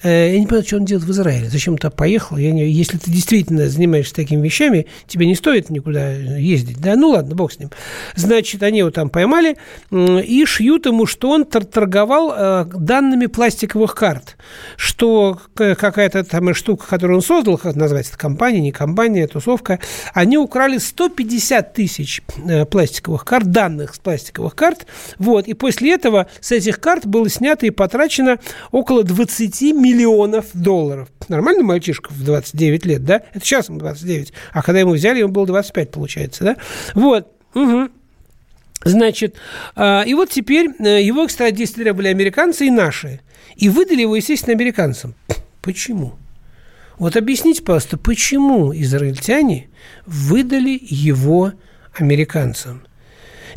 [0.03, 2.37] Э, я не понимаю, что он делает в Израиле, зачем туда поехал.
[2.37, 6.95] Я не, если ты действительно занимаешься такими вещами, тебе не стоит никуда ездить, да?
[6.95, 7.69] Ну ладно, бог с ним.
[8.15, 9.57] Значит, они его там поймали
[9.91, 14.37] и шьют ему, что он торговал э, данными пластиковых карт,
[14.75, 19.79] что какая-то там штука, которую он создал, как назвать это, компания, не компания, тусовка,
[20.13, 26.27] они украли 150 тысяч э, пластиковых карт, данных с пластиковых карт, вот, и после этого
[26.39, 28.39] с этих карт было снято и потрачено
[28.71, 31.09] около 20 миллионов долларов.
[31.27, 33.21] Нормально мальчишка в 29 лет, да?
[33.33, 34.00] Это сейчас ему 29,
[34.53, 36.57] а когда ему взяли, ему было 25, получается, да?
[36.93, 37.89] Вот, угу.
[38.83, 39.35] Значит,
[39.75, 43.19] а, и вот теперь э, его экстрадировали американцы и наши.
[43.55, 45.13] И выдали его, естественно, американцам.
[45.61, 46.13] Почему?
[46.97, 49.69] Вот объясните, пожалуйста, почему израильтяне
[50.05, 51.53] выдали его
[51.93, 52.83] американцам?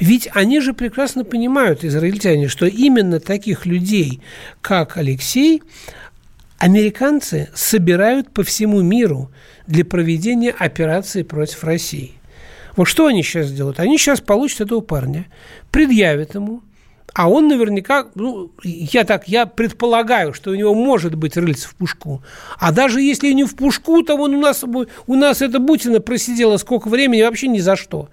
[0.00, 4.20] Ведь они же прекрасно понимают, израильтяне, что именно таких людей,
[4.60, 5.62] как Алексей,
[6.58, 9.30] американцы собирают по всему миру
[9.66, 12.12] для проведения операции против России.
[12.76, 13.80] Вот что они сейчас делают?
[13.80, 15.26] Они сейчас получат этого парня,
[15.70, 16.62] предъявят ему–
[17.14, 21.76] а он наверняка, ну, я так, я предполагаю, что у него может быть рыльце в
[21.76, 22.24] пушку.
[22.58, 26.56] А даже если не в пушку, то он у нас, у нас эта Бутина просидела
[26.56, 28.08] сколько времени вообще ни за что.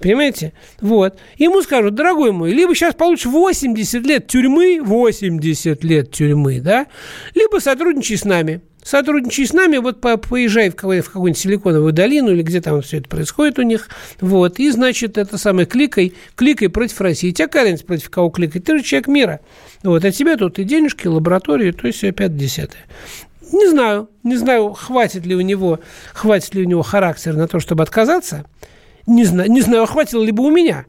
[0.00, 0.52] Понимаете?
[0.82, 1.18] Вот.
[1.38, 6.88] Ему скажут, дорогой мой, либо сейчас получишь 80 лет тюрьмы, 80 лет тюрьмы, да,
[7.34, 8.60] либо сотрудничай с нами.
[8.82, 12.82] Сотрудничай с нами, вот по, поезжай в, какой- в какую-нибудь силиконовую долину или где там
[12.82, 13.88] все это происходит у них,
[14.20, 17.30] вот, и, значит, это самое, кликай, кликай против России.
[17.30, 18.64] Тебя разница против кого кликать?
[18.64, 19.40] Ты же человек мира.
[19.84, 22.82] Вот, а тебе тут и денежки, и лаборатории, то есть все опять десятое.
[23.52, 25.80] Не знаю, не знаю, хватит ли у него,
[26.14, 28.46] хватит ли у него характер на то, чтобы отказаться.
[29.06, 30.86] Не знаю, не знаю, хватило ли бы у меня.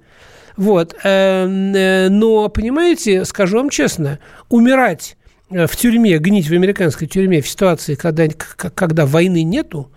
[0.56, 0.95] Вот.
[1.03, 5.17] Эм, э, но, понимаете, скажу вам честно, умирать
[5.49, 9.91] в тюрьме, гнить в американской тюрьме в ситуации, когда, когда войны нету,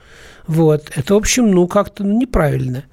[0.46, 2.84] вот, это, в общем, ну, как-то ну, неправильно.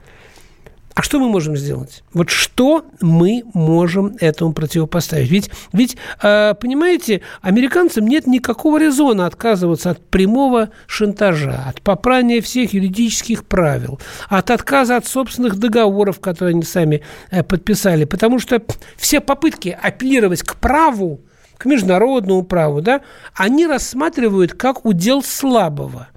[0.95, 2.03] А что мы можем сделать?
[2.13, 5.31] Вот что мы можем этому противопоставить?
[5.31, 12.73] Ведь, ведь э, понимаете, американцам нет никакого резона отказываться от прямого шантажа, от попрания всех
[12.73, 18.61] юридических правил, от отказа от собственных договоров, которые они сами э, подписали, потому что
[18.95, 21.21] все попытки апеллировать к праву,
[21.57, 23.01] к международному праву, да,
[23.33, 26.07] они рассматривают как удел слабого.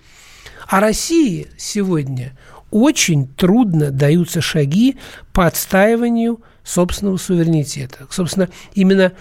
[0.69, 2.37] А России сегодня
[2.71, 4.97] очень трудно даются шаги
[5.33, 8.07] по отстаиванию собственного суверенитета.
[8.11, 9.13] Собственно, именно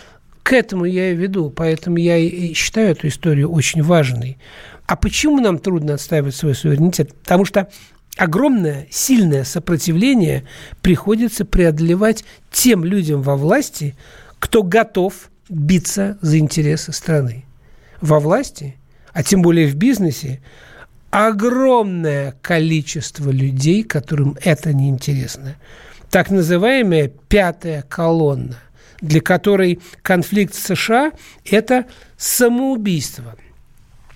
[0.43, 4.37] к этому я и веду, поэтому я и считаю эту историю очень важной.
[4.87, 7.13] А почему нам трудно отстаивать свой суверенитет?
[7.13, 7.69] Потому что
[8.17, 10.45] огромное, сильное сопротивление
[10.81, 13.95] приходится преодолевать тем людям во власти,
[14.39, 17.45] кто готов биться за интересы страны.
[18.01, 18.77] Во власти,
[19.13, 20.41] а тем более в бизнесе,
[21.11, 25.55] огромное количество людей, которым это неинтересно.
[26.09, 28.57] Так называемая пятая колонна,
[29.01, 31.11] для которой конфликт США–
[31.45, 31.85] это
[32.17, 33.35] самоубийство.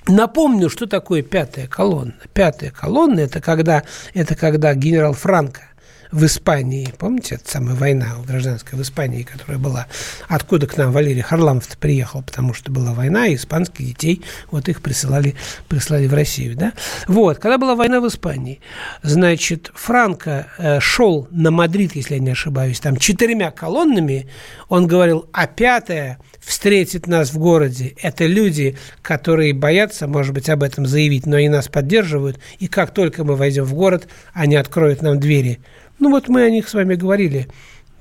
[0.07, 2.15] Напомню, что такое пятая колонна.
[2.33, 5.68] Пятая колонна– это когда, это когда генерал Франко
[6.11, 9.87] в Испании, помните, это самая война гражданская в Испании, которая была,
[10.27, 14.81] откуда к нам Валерий Харламов приехал, потому что была война, и испанских детей, вот их
[14.81, 15.35] присылали,
[15.67, 16.73] присылали в Россию, да?
[17.07, 18.59] Вот, когда была война в Испании,
[19.03, 24.27] значит, Франко э, шел на Мадрид, если я не ошибаюсь, там четырьмя колоннами,
[24.67, 30.63] он говорил, а пятая встретит нас в городе, это люди, которые боятся, может быть, об
[30.63, 35.03] этом заявить, но и нас поддерживают, и как только мы войдем в город, они откроют
[35.03, 35.59] нам двери–
[35.99, 37.47] ну, вот мы о них с вами говорили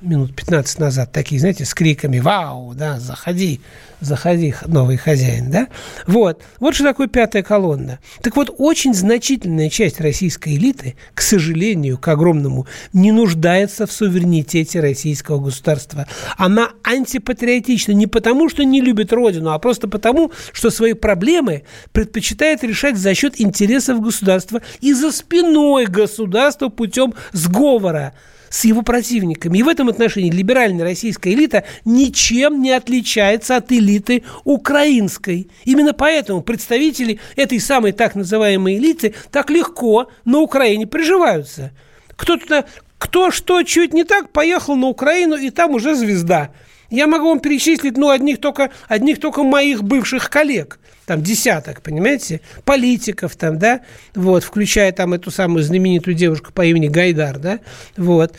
[0.01, 3.61] минут 15 назад, такие, знаете, с криками «Вау!», да, «Заходи,
[4.01, 5.69] заходи, новый хозяин», да?
[6.07, 6.43] Вот.
[6.61, 7.99] Вот что такое пятая колонна.
[8.23, 14.81] Так вот, очень значительная часть российской элиты, к сожалению, к огромному, не нуждается в суверенитете
[14.81, 16.07] российского государства.
[16.37, 22.63] Она антипатриотична не потому, что не любит родину, а просто потому, что свои проблемы предпочитает
[22.63, 28.15] решать за счет интересов государства и за спиной государства путем сговора
[28.51, 29.59] с его противниками.
[29.59, 35.49] И в этом отношении либеральная российская элита ничем не отличается от элиты украинской.
[35.65, 41.73] Именно поэтому представители этой самой так называемой элиты так легко на Украине приживаются.
[42.17, 42.67] Кто-то,
[42.99, 46.51] кто что чуть не так, поехал на Украину, и там уже звезда.
[46.91, 50.79] Я могу вам перечислить, ну, одних только, одних только моих бывших коллег–
[51.09, 53.81] там десяток, понимаете, политиков там, да,
[54.15, 57.61] вот, включая там эту самую знаменитую девушку по имени Гайдар, да,
[57.97, 58.37] вот,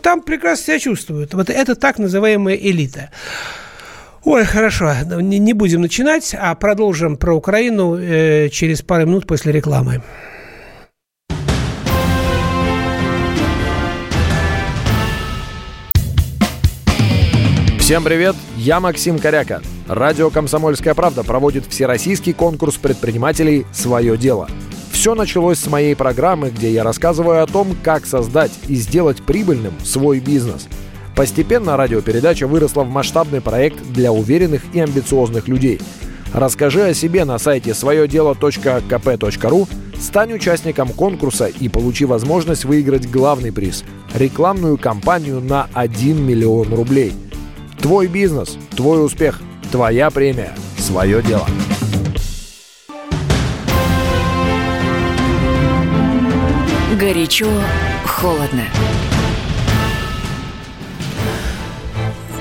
[0.00, 1.34] там прекрасно себя чувствуют.
[1.34, 3.10] Вот это так называемая элита.
[4.22, 9.52] Ой, хорошо, не, не будем начинать, а продолжим про Украину э, через пару минут после
[9.52, 10.02] рекламы.
[17.84, 19.60] Всем привет, я Максим Коряка.
[19.86, 24.48] Радио «Комсомольская правда» проводит всероссийский конкурс предпринимателей «Свое дело».
[24.90, 29.74] Все началось с моей программы, где я рассказываю о том, как создать и сделать прибыльным
[29.84, 30.66] свой бизнес.
[31.14, 35.78] Постепенно радиопередача выросла в масштабный проект для уверенных и амбициозных людей.
[36.32, 39.68] Расскажи о себе на сайте своедело.кп.ру,
[40.00, 47.12] стань участником конкурса и получи возможность выиграть главный приз– рекламную кампанию на 1 миллион рублей–
[47.84, 51.46] Твой бизнес, твой успех, твоя премия, свое дело.
[56.98, 57.46] Горячо,
[58.06, 58.64] холодно.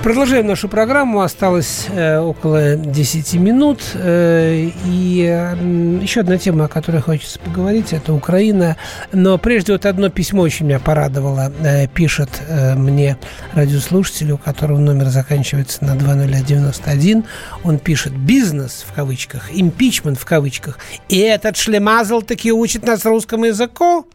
[0.03, 1.21] Продолжаем нашу программу.
[1.21, 3.79] Осталось э, около 10 минут.
[3.93, 8.75] Э, и э, еще одна тема, о которой хочется поговорить, это Украина.
[9.13, 11.53] Но прежде вот одно письмо очень меня порадовало.
[11.63, 13.17] Э, пишет э, мне
[13.53, 17.23] радиослушатель, у которого номер заканчивается на 2091.
[17.63, 20.79] Он пишет «бизнес» в кавычках, «импичмент» в кавычках.
[21.07, 24.05] И этот шлемазл таки учит нас русскому языку?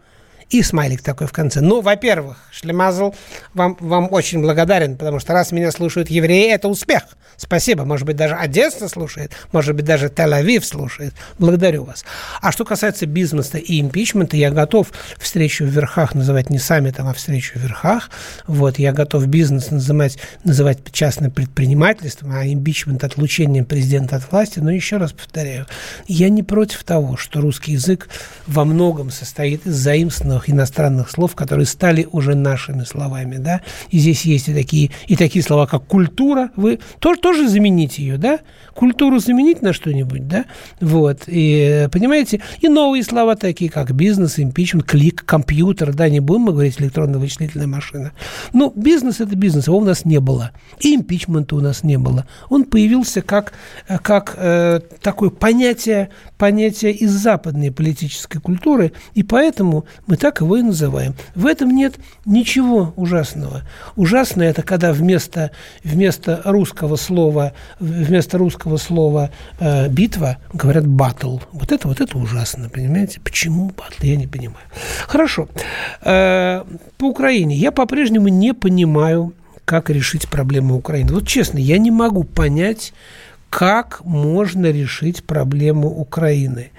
[0.50, 1.60] И смайлик такой в конце.
[1.60, 3.14] Ну, во-первых, Шлемазл
[3.52, 7.17] вам, вам очень благодарен, потому что раз меня слушают евреи, это успех.
[7.38, 7.84] Спасибо.
[7.84, 11.14] Может быть, даже Одесса слушает, может быть, даже Тель-Авив слушает.
[11.38, 12.04] Благодарю вас.
[12.42, 17.14] А что касается бизнеса и импичмента, я готов встречу в верхах называть не саммитом, а
[17.14, 18.10] встречу в верхах.
[18.48, 24.58] Вот, я готов бизнес называть, называть частным предпринимательством, а импичмент отлучением президента от власти.
[24.58, 25.66] Но еще раз повторяю,
[26.08, 28.08] я не против того, что русский язык
[28.48, 33.60] во многом состоит из заимствованных иностранных слов, которые стали уже нашими словами, да.
[33.90, 36.50] И здесь есть и такие, и такие слова, как культура.
[36.56, 38.38] Вы тоже тоже заменить ее, да?
[38.72, 40.46] Культуру заменить на что-нибудь, да?
[40.80, 46.44] Вот, и, понимаете, и новые слова такие, как бизнес, импичмент, клик, компьютер, да, не будем
[46.44, 48.12] мы говорить электронно-вычислительная машина.
[48.54, 50.52] Ну, бизнес– это бизнес, его у нас не было.
[50.80, 52.26] И импичмента у нас не было.
[52.48, 53.52] Он появился как,
[54.02, 56.08] как э, такое понятие,
[56.38, 61.14] понятие из западной политической культуры, и поэтому мы так его и называем.
[61.34, 63.64] В этом нет ничего ужасного.
[63.96, 65.50] Ужасное– это когда вместо,
[65.84, 71.38] вместо русского слова слова, вместо русского слова э, битва говорят батл.
[71.52, 73.20] Вот это вот это ужасно, понимаете?
[73.20, 74.04] Почему батл?
[74.04, 74.66] Я не понимаю.
[75.08, 75.48] Хорошо.
[76.02, 76.62] Э,
[76.96, 79.32] по Украине я по-прежнему не понимаю,
[79.64, 81.12] как решить проблему Украины.
[81.12, 82.92] Вот честно, я не могу понять,
[83.50, 86.70] как можно решить проблему Украины.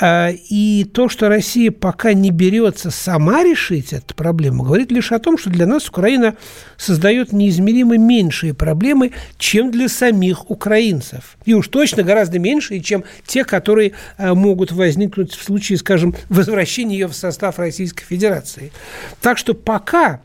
[0.00, 5.18] А, и то, что Россия пока не берется сама решить эту проблему, говорит лишь о
[5.18, 6.36] том, что для нас Украина
[6.76, 11.36] создает неизмеримо меньшие проблемы, чем для самих украинцев.
[11.44, 16.98] И уж точно гораздо меньшие, чем те, которые а, могут возникнуть в случае, скажем, возвращения
[16.98, 18.72] ее в состав Российской Федерации.
[19.20, 20.20] Так что пока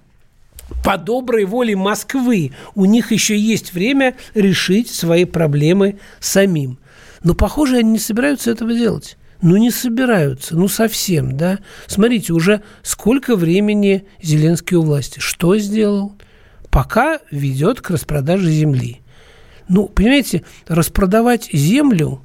[0.83, 6.79] по доброй воле Москвы у них еще есть время решить свои проблемы самим.
[7.23, 9.17] Но, похоже, они не собираются этого делать.
[9.41, 11.59] Ну, не собираются, ну, совсем, да.
[11.87, 15.19] Смотрите, уже сколько времени Зеленский у власти.
[15.19, 16.15] Что сделал?
[16.69, 19.01] Пока ведет к распродаже земли.
[19.67, 22.23] Ну, понимаете, распродавать землю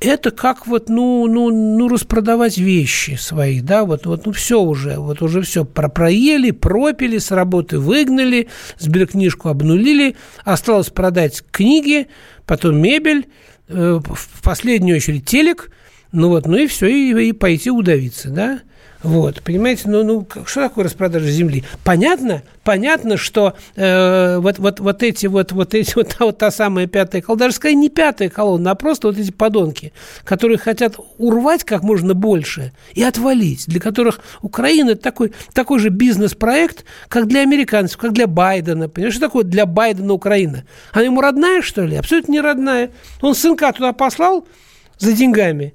[0.00, 4.96] это как вот, ну, ну, ну, распродавать вещи свои, да, вот, вот, ну, все уже,
[4.96, 8.48] вот уже все про проели, пропили, с работы выгнали,
[8.78, 12.08] сберкнижку обнулили, осталось продать книги,
[12.46, 13.28] потом мебель,
[13.68, 15.70] э, в последнюю очередь телек,
[16.12, 18.60] ну вот, ну и все, и, и пойти удавиться, да.
[19.02, 21.64] Вот, понимаете, ну, ну что такое распродажа земли?
[21.84, 26.86] Понятно, понятно, что э, вот, вот, вот эти вот, вот эти вот, вот та самая
[26.86, 29.94] пятая колонна, даже скорее не пятая колонна, а просто вот эти подонки,
[30.24, 35.88] которые хотят урвать как можно больше и отвалить, для которых Украина это такой, такой же
[35.88, 38.90] бизнес-проект, как для американцев, как для Байдена.
[38.90, 40.64] Понимаешь, что такое для Байдена Украина?
[40.92, 41.96] Она ему родная, что ли?
[41.96, 42.90] Абсолютно не родная.
[43.22, 44.46] Он сынка туда послал
[44.98, 45.72] за деньгами.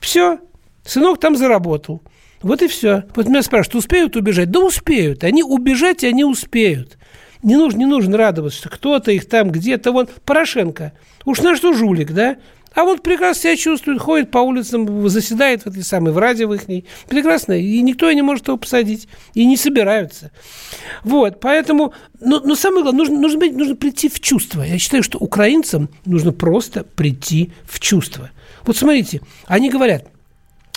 [0.00, 0.38] Все,
[0.86, 2.00] сынок там заработал.
[2.44, 3.04] Вот и все.
[3.16, 4.50] Вот меня спрашивают, успеют убежать?
[4.50, 5.24] Да успеют.
[5.24, 6.98] Они убежать, они успеют.
[7.42, 9.92] Не нужно, не нужно радоваться, что кто-то их там где-то.
[9.92, 10.92] Вон Порошенко.
[11.24, 12.36] Уж на что жулик, да?
[12.74, 16.52] А вот прекрасно себя чувствует, ходит по улицам, заседает в этой самой, в раде в
[16.52, 16.84] их ней.
[17.08, 17.54] Прекрасно.
[17.54, 19.08] И никто не может его посадить.
[19.32, 20.30] И не собираются.
[21.02, 21.40] Вот.
[21.40, 24.60] Поэтому, но, но самое главное, нужно, нужно, нужно прийти в чувство.
[24.60, 28.30] Я считаю, что украинцам нужно просто прийти в чувство.
[28.66, 30.08] Вот смотрите, они говорят,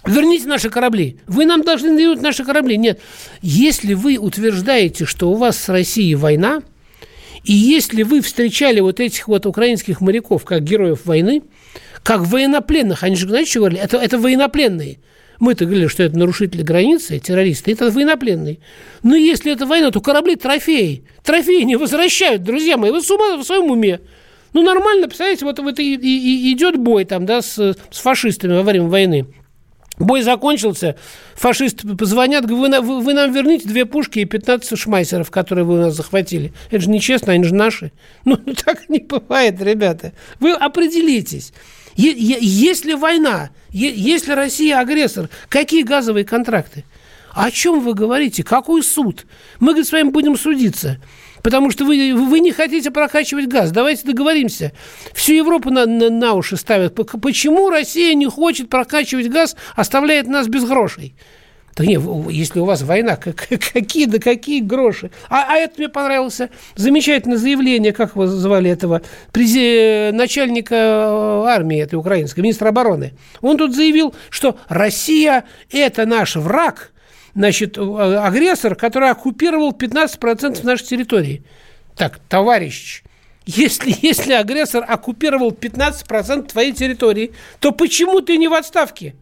[0.07, 1.17] Верните наши корабли.
[1.27, 2.77] Вы нам должны вернуть наши корабли.
[2.77, 2.99] Нет.
[3.41, 6.61] Если вы утверждаете, что у вас с Россией война,
[7.43, 11.43] и если вы встречали вот этих вот украинских моряков как героев войны,
[12.03, 13.81] как военнопленных, они же, знаете, что говорили?
[13.81, 14.99] Это, это военнопленные.
[15.39, 18.57] Мы-то говорили, что это нарушители границы, террористы, это военнопленные.
[19.03, 21.03] Но если это война, то корабли трофеи.
[21.23, 22.91] Трофеи не возвращают, друзья мои.
[22.91, 23.99] Вы с ума в своем уме.
[24.53, 27.55] Ну, нормально, представляете, вот, вот и, и, и идет бой там, да, с,
[27.91, 29.27] с фашистами во время войны.
[29.99, 30.95] Бой закончился,
[31.35, 35.81] фашисты позвонят, говорят, вы, вы нам верните две пушки и 15 шмайсеров, которые вы у
[35.81, 36.53] нас захватили.
[36.69, 37.91] Это же нечестно, они же наши.
[38.25, 40.13] Ну, так не бывает, ребята.
[40.39, 41.53] Вы определитесь.
[41.95, 46.83] Если война, если Россия агрессор, какие газовые контракты?
[47.31, 48.43] О чем вы говорите?
[48.43, 49.25] Какой суд?
[49.59, 50.99] Мы, говорит, с вами будем судиться
[51.43, 53.71] потому что вы, вы не хотите прокачивать газ.
[53.71, 54.71] Давайте договоримся.
[55.13, 56.95] Всю Европу на, на, на уши ставят.
[56.95, 61.13] Почему Россия не хочет прокачивать газ, оставляет нас без грошей?
[61.77, 65.11] Да нет, если у вас война, какие да какие гроши.
[65.29, 66.41] А, а это мне понравилось.
[66.75, 70.11] Замечательное заявление, как вы звали этого, прези...
[70.11, 73.13] начальника э, армии этой украинской, министра обороны.
[73.41, 76.91] Он тут заявил, что Россия– это наш враг–
[77.37, 81.43] значит, э, агрессор, который оккупировал 15% нашей территории.
[81.95, 83.03] Так, товарищ,
[83.45, 89.15] если, если агрессор оккупировал 15% твоей территории, то почему ты не в отставке?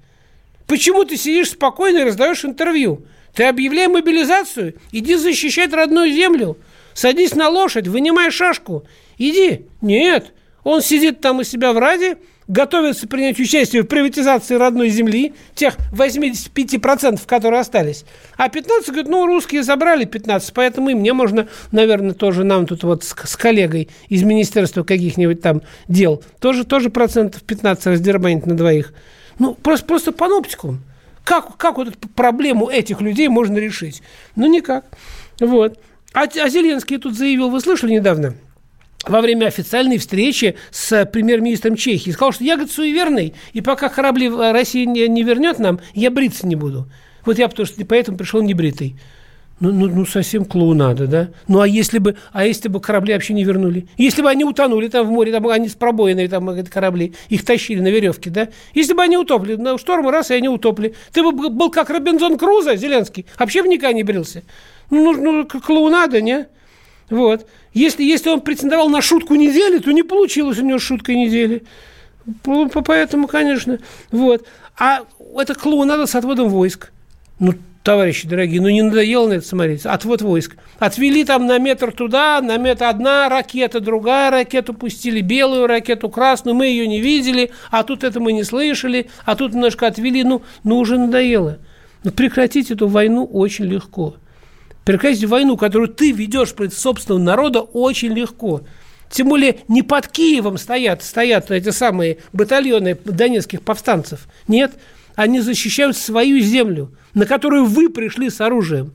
[0.65, 3.05] Почему ты сидишь спокойно и раздаешь интервью?
[3.33, 6.57] Ты объявляй мобилизацию, иди защищать родную землю,
[6.93, 8.85] садись на лошадь, вынимай шашку,
[9.17, 9.65] иди.
[9.81, 10.31] Нет,
[10.63, 15.75] он сидит там у себя в Раде, готовится принять участие в приватизации родной земли, тех
[15.91, 18.05] 85%, которые остались.
[18.37, 22.83] А 15 говорят, ну, русские забрали 15, поэтому и мне можно, наверное, тоже нам тут
[22.83, 28.55] вот с, с коллегой из Министерства каких-нибудь там дел тоже, тоже процентов 15 раздербанить на
[28.55, 28.93] двоих.
[29.39, 30.81] Ну, просто, просто паноптикум.
[31.23, 34.03] Как, как вот эту проблему этих людей можно решить?
[34.35, 34.85] Ну, никак.
[35.39, 35.79] Вот.
[36.13, 38.35] А, а Зеленский тут заявил, вы слышали недавно–
[39.03, 42.11] во время официальной встречи с премьер-министром Чехии.
[42.11, 46.47] Сказал, что я, говорит, суеверный, и пока корабли России не, не вернет нам, я бриться
[46.47, 46.87] не буду.
[47.25, 48.95] Вот я потому что поэтому пришел небритый.
[49.61, 51.29] Ну, ну, ну, совсем клоунада, да?
[51.47, 53.87] Ну, а если бы, а если бы корабли вообще не вернули?
[53.95, 57.79] Если бы они утонули там в море, там они с пробоиной, там корабли, их тащили
[57.79, 58.49] на веревке, да?
[58.73, 60.93] Если бы они утопли, на шторм раз, и они утопли.
[61.13, 64.43] Ты бы был как Робинзон Крузо, Зеленский, вообще в никогда не брился.
[64.89, 66.47] Ну, ну, ну клоунада, не?
[67.09, 67.47] Вот.
[67.73, 71.63] Если, если он претендовал на шутку недели, то не получилось у него шутка недели.
[72.43, 73.79] Поэтому, конечно,
[74.11, 74.45] вот.
[74.77, 75.01] А
[75.37, 76.91] это клоунада с отводом войск.
[77.39, 77.53] Ну,
[77.83, 79.85] товарищи дорогие, ну не надоело на это смотреть?
[79.85, 80.55] Отвод войск.
[80.79, 86.55] Отвели там на метр туда, на метр одна ракета, другая ракета, пустили белую ракету, красную,
[86.55, 90.41] мы ее не видели, а тут это мы не слышали, а тут немножко отвели, ну,
[90.63, 91.59] ну уже надоело.
[92.03, 94.15] Но прекратить эту войну очень легко.
[94.85, 98.61] Прекратить войну, которую ты ведешь против собственного народа, очень легко.
[99.09, 104.27] Тем более не под Киевом стоят, стоят эти самые батальоны донецких повстанцев.
[104.47, 104.73] Нет,
[105.15, 108.93] они защищают свою землю, на которую вы пришли с оружием.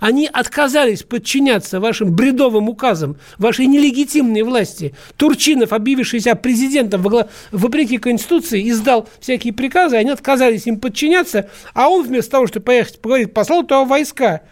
[0.00, 4.94] Они отказались подчиняться вашим бредовым указам, вашей нелегитимной власти.
[5.16, 7.06] Турчинов, объявивший себя президентом
[7.52, 13.00] вопреки Конституции, издал всякие приказы, они отказались им подчиняться, а он вместо того, чтобы поехать
[13.00, 14.42] поговорить, послал туда войска.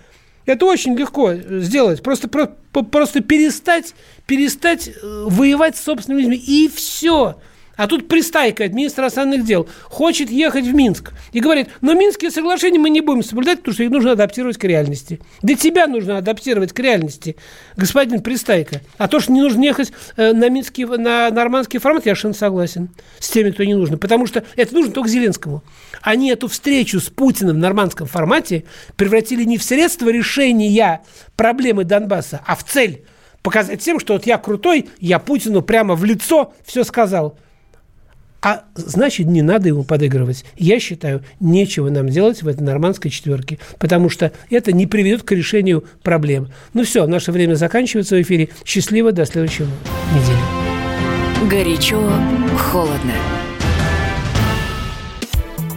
[0.46, 2.02] Это очень легко сделать.
[2.02, 3.94] Просто, просто перестать,
[4.26, 4.92] перестать э,
[5.28, 6.36] воевать с собственными людьми.
[6.36, 7.36] И все.
[7.80, 12.30] А тут пристайка от министра иностранных дел хочет ехать в Минск и говорит, но Минские
[12.30, 15.18] соглашения мы не будем соблюдать, потому что их нужно адаптировать к реальности.
[15.40, 17.36] Да тебя нужно адаптировать к реальности,
[17.78, 18.82] господин Пристайка.
[18.98, 22.90] А то, что не нужно ехать э, на, Минский, на нормандский формат, я совершенно согласен
[23.18, 23.96] с теми, кто не нужно.
[23.96, 25.64] Потому что это нужно только Зеленскому.
[26.02, 28.64] Они эту встречу с Путиным в нормандском формате
[28.96, 31.00] превратили не в средство решения
[31.34, 33.06] проблемы Донбасса, а в цель
[33.40, 37.38] показать всем, что вот я крутой, я Путину прямо в лицо все сказал.
[38.42, 40.44] А значит, не надо ему подыгрывать.
[40.56, 45.32] Я считаю, нечего нам делать в этой нормандской четверке, потому что это не приведет к
[45.32, 46.48] решению проблем.
[46.72, 48.48] Ну все, наше время заканчивается в эфире.
[48.64, 49.68] Счастливо, до следующего
[50.14, 51.48] недели.
[51.48, 52.00] Горячо,
[52.58, 53.39] холодно.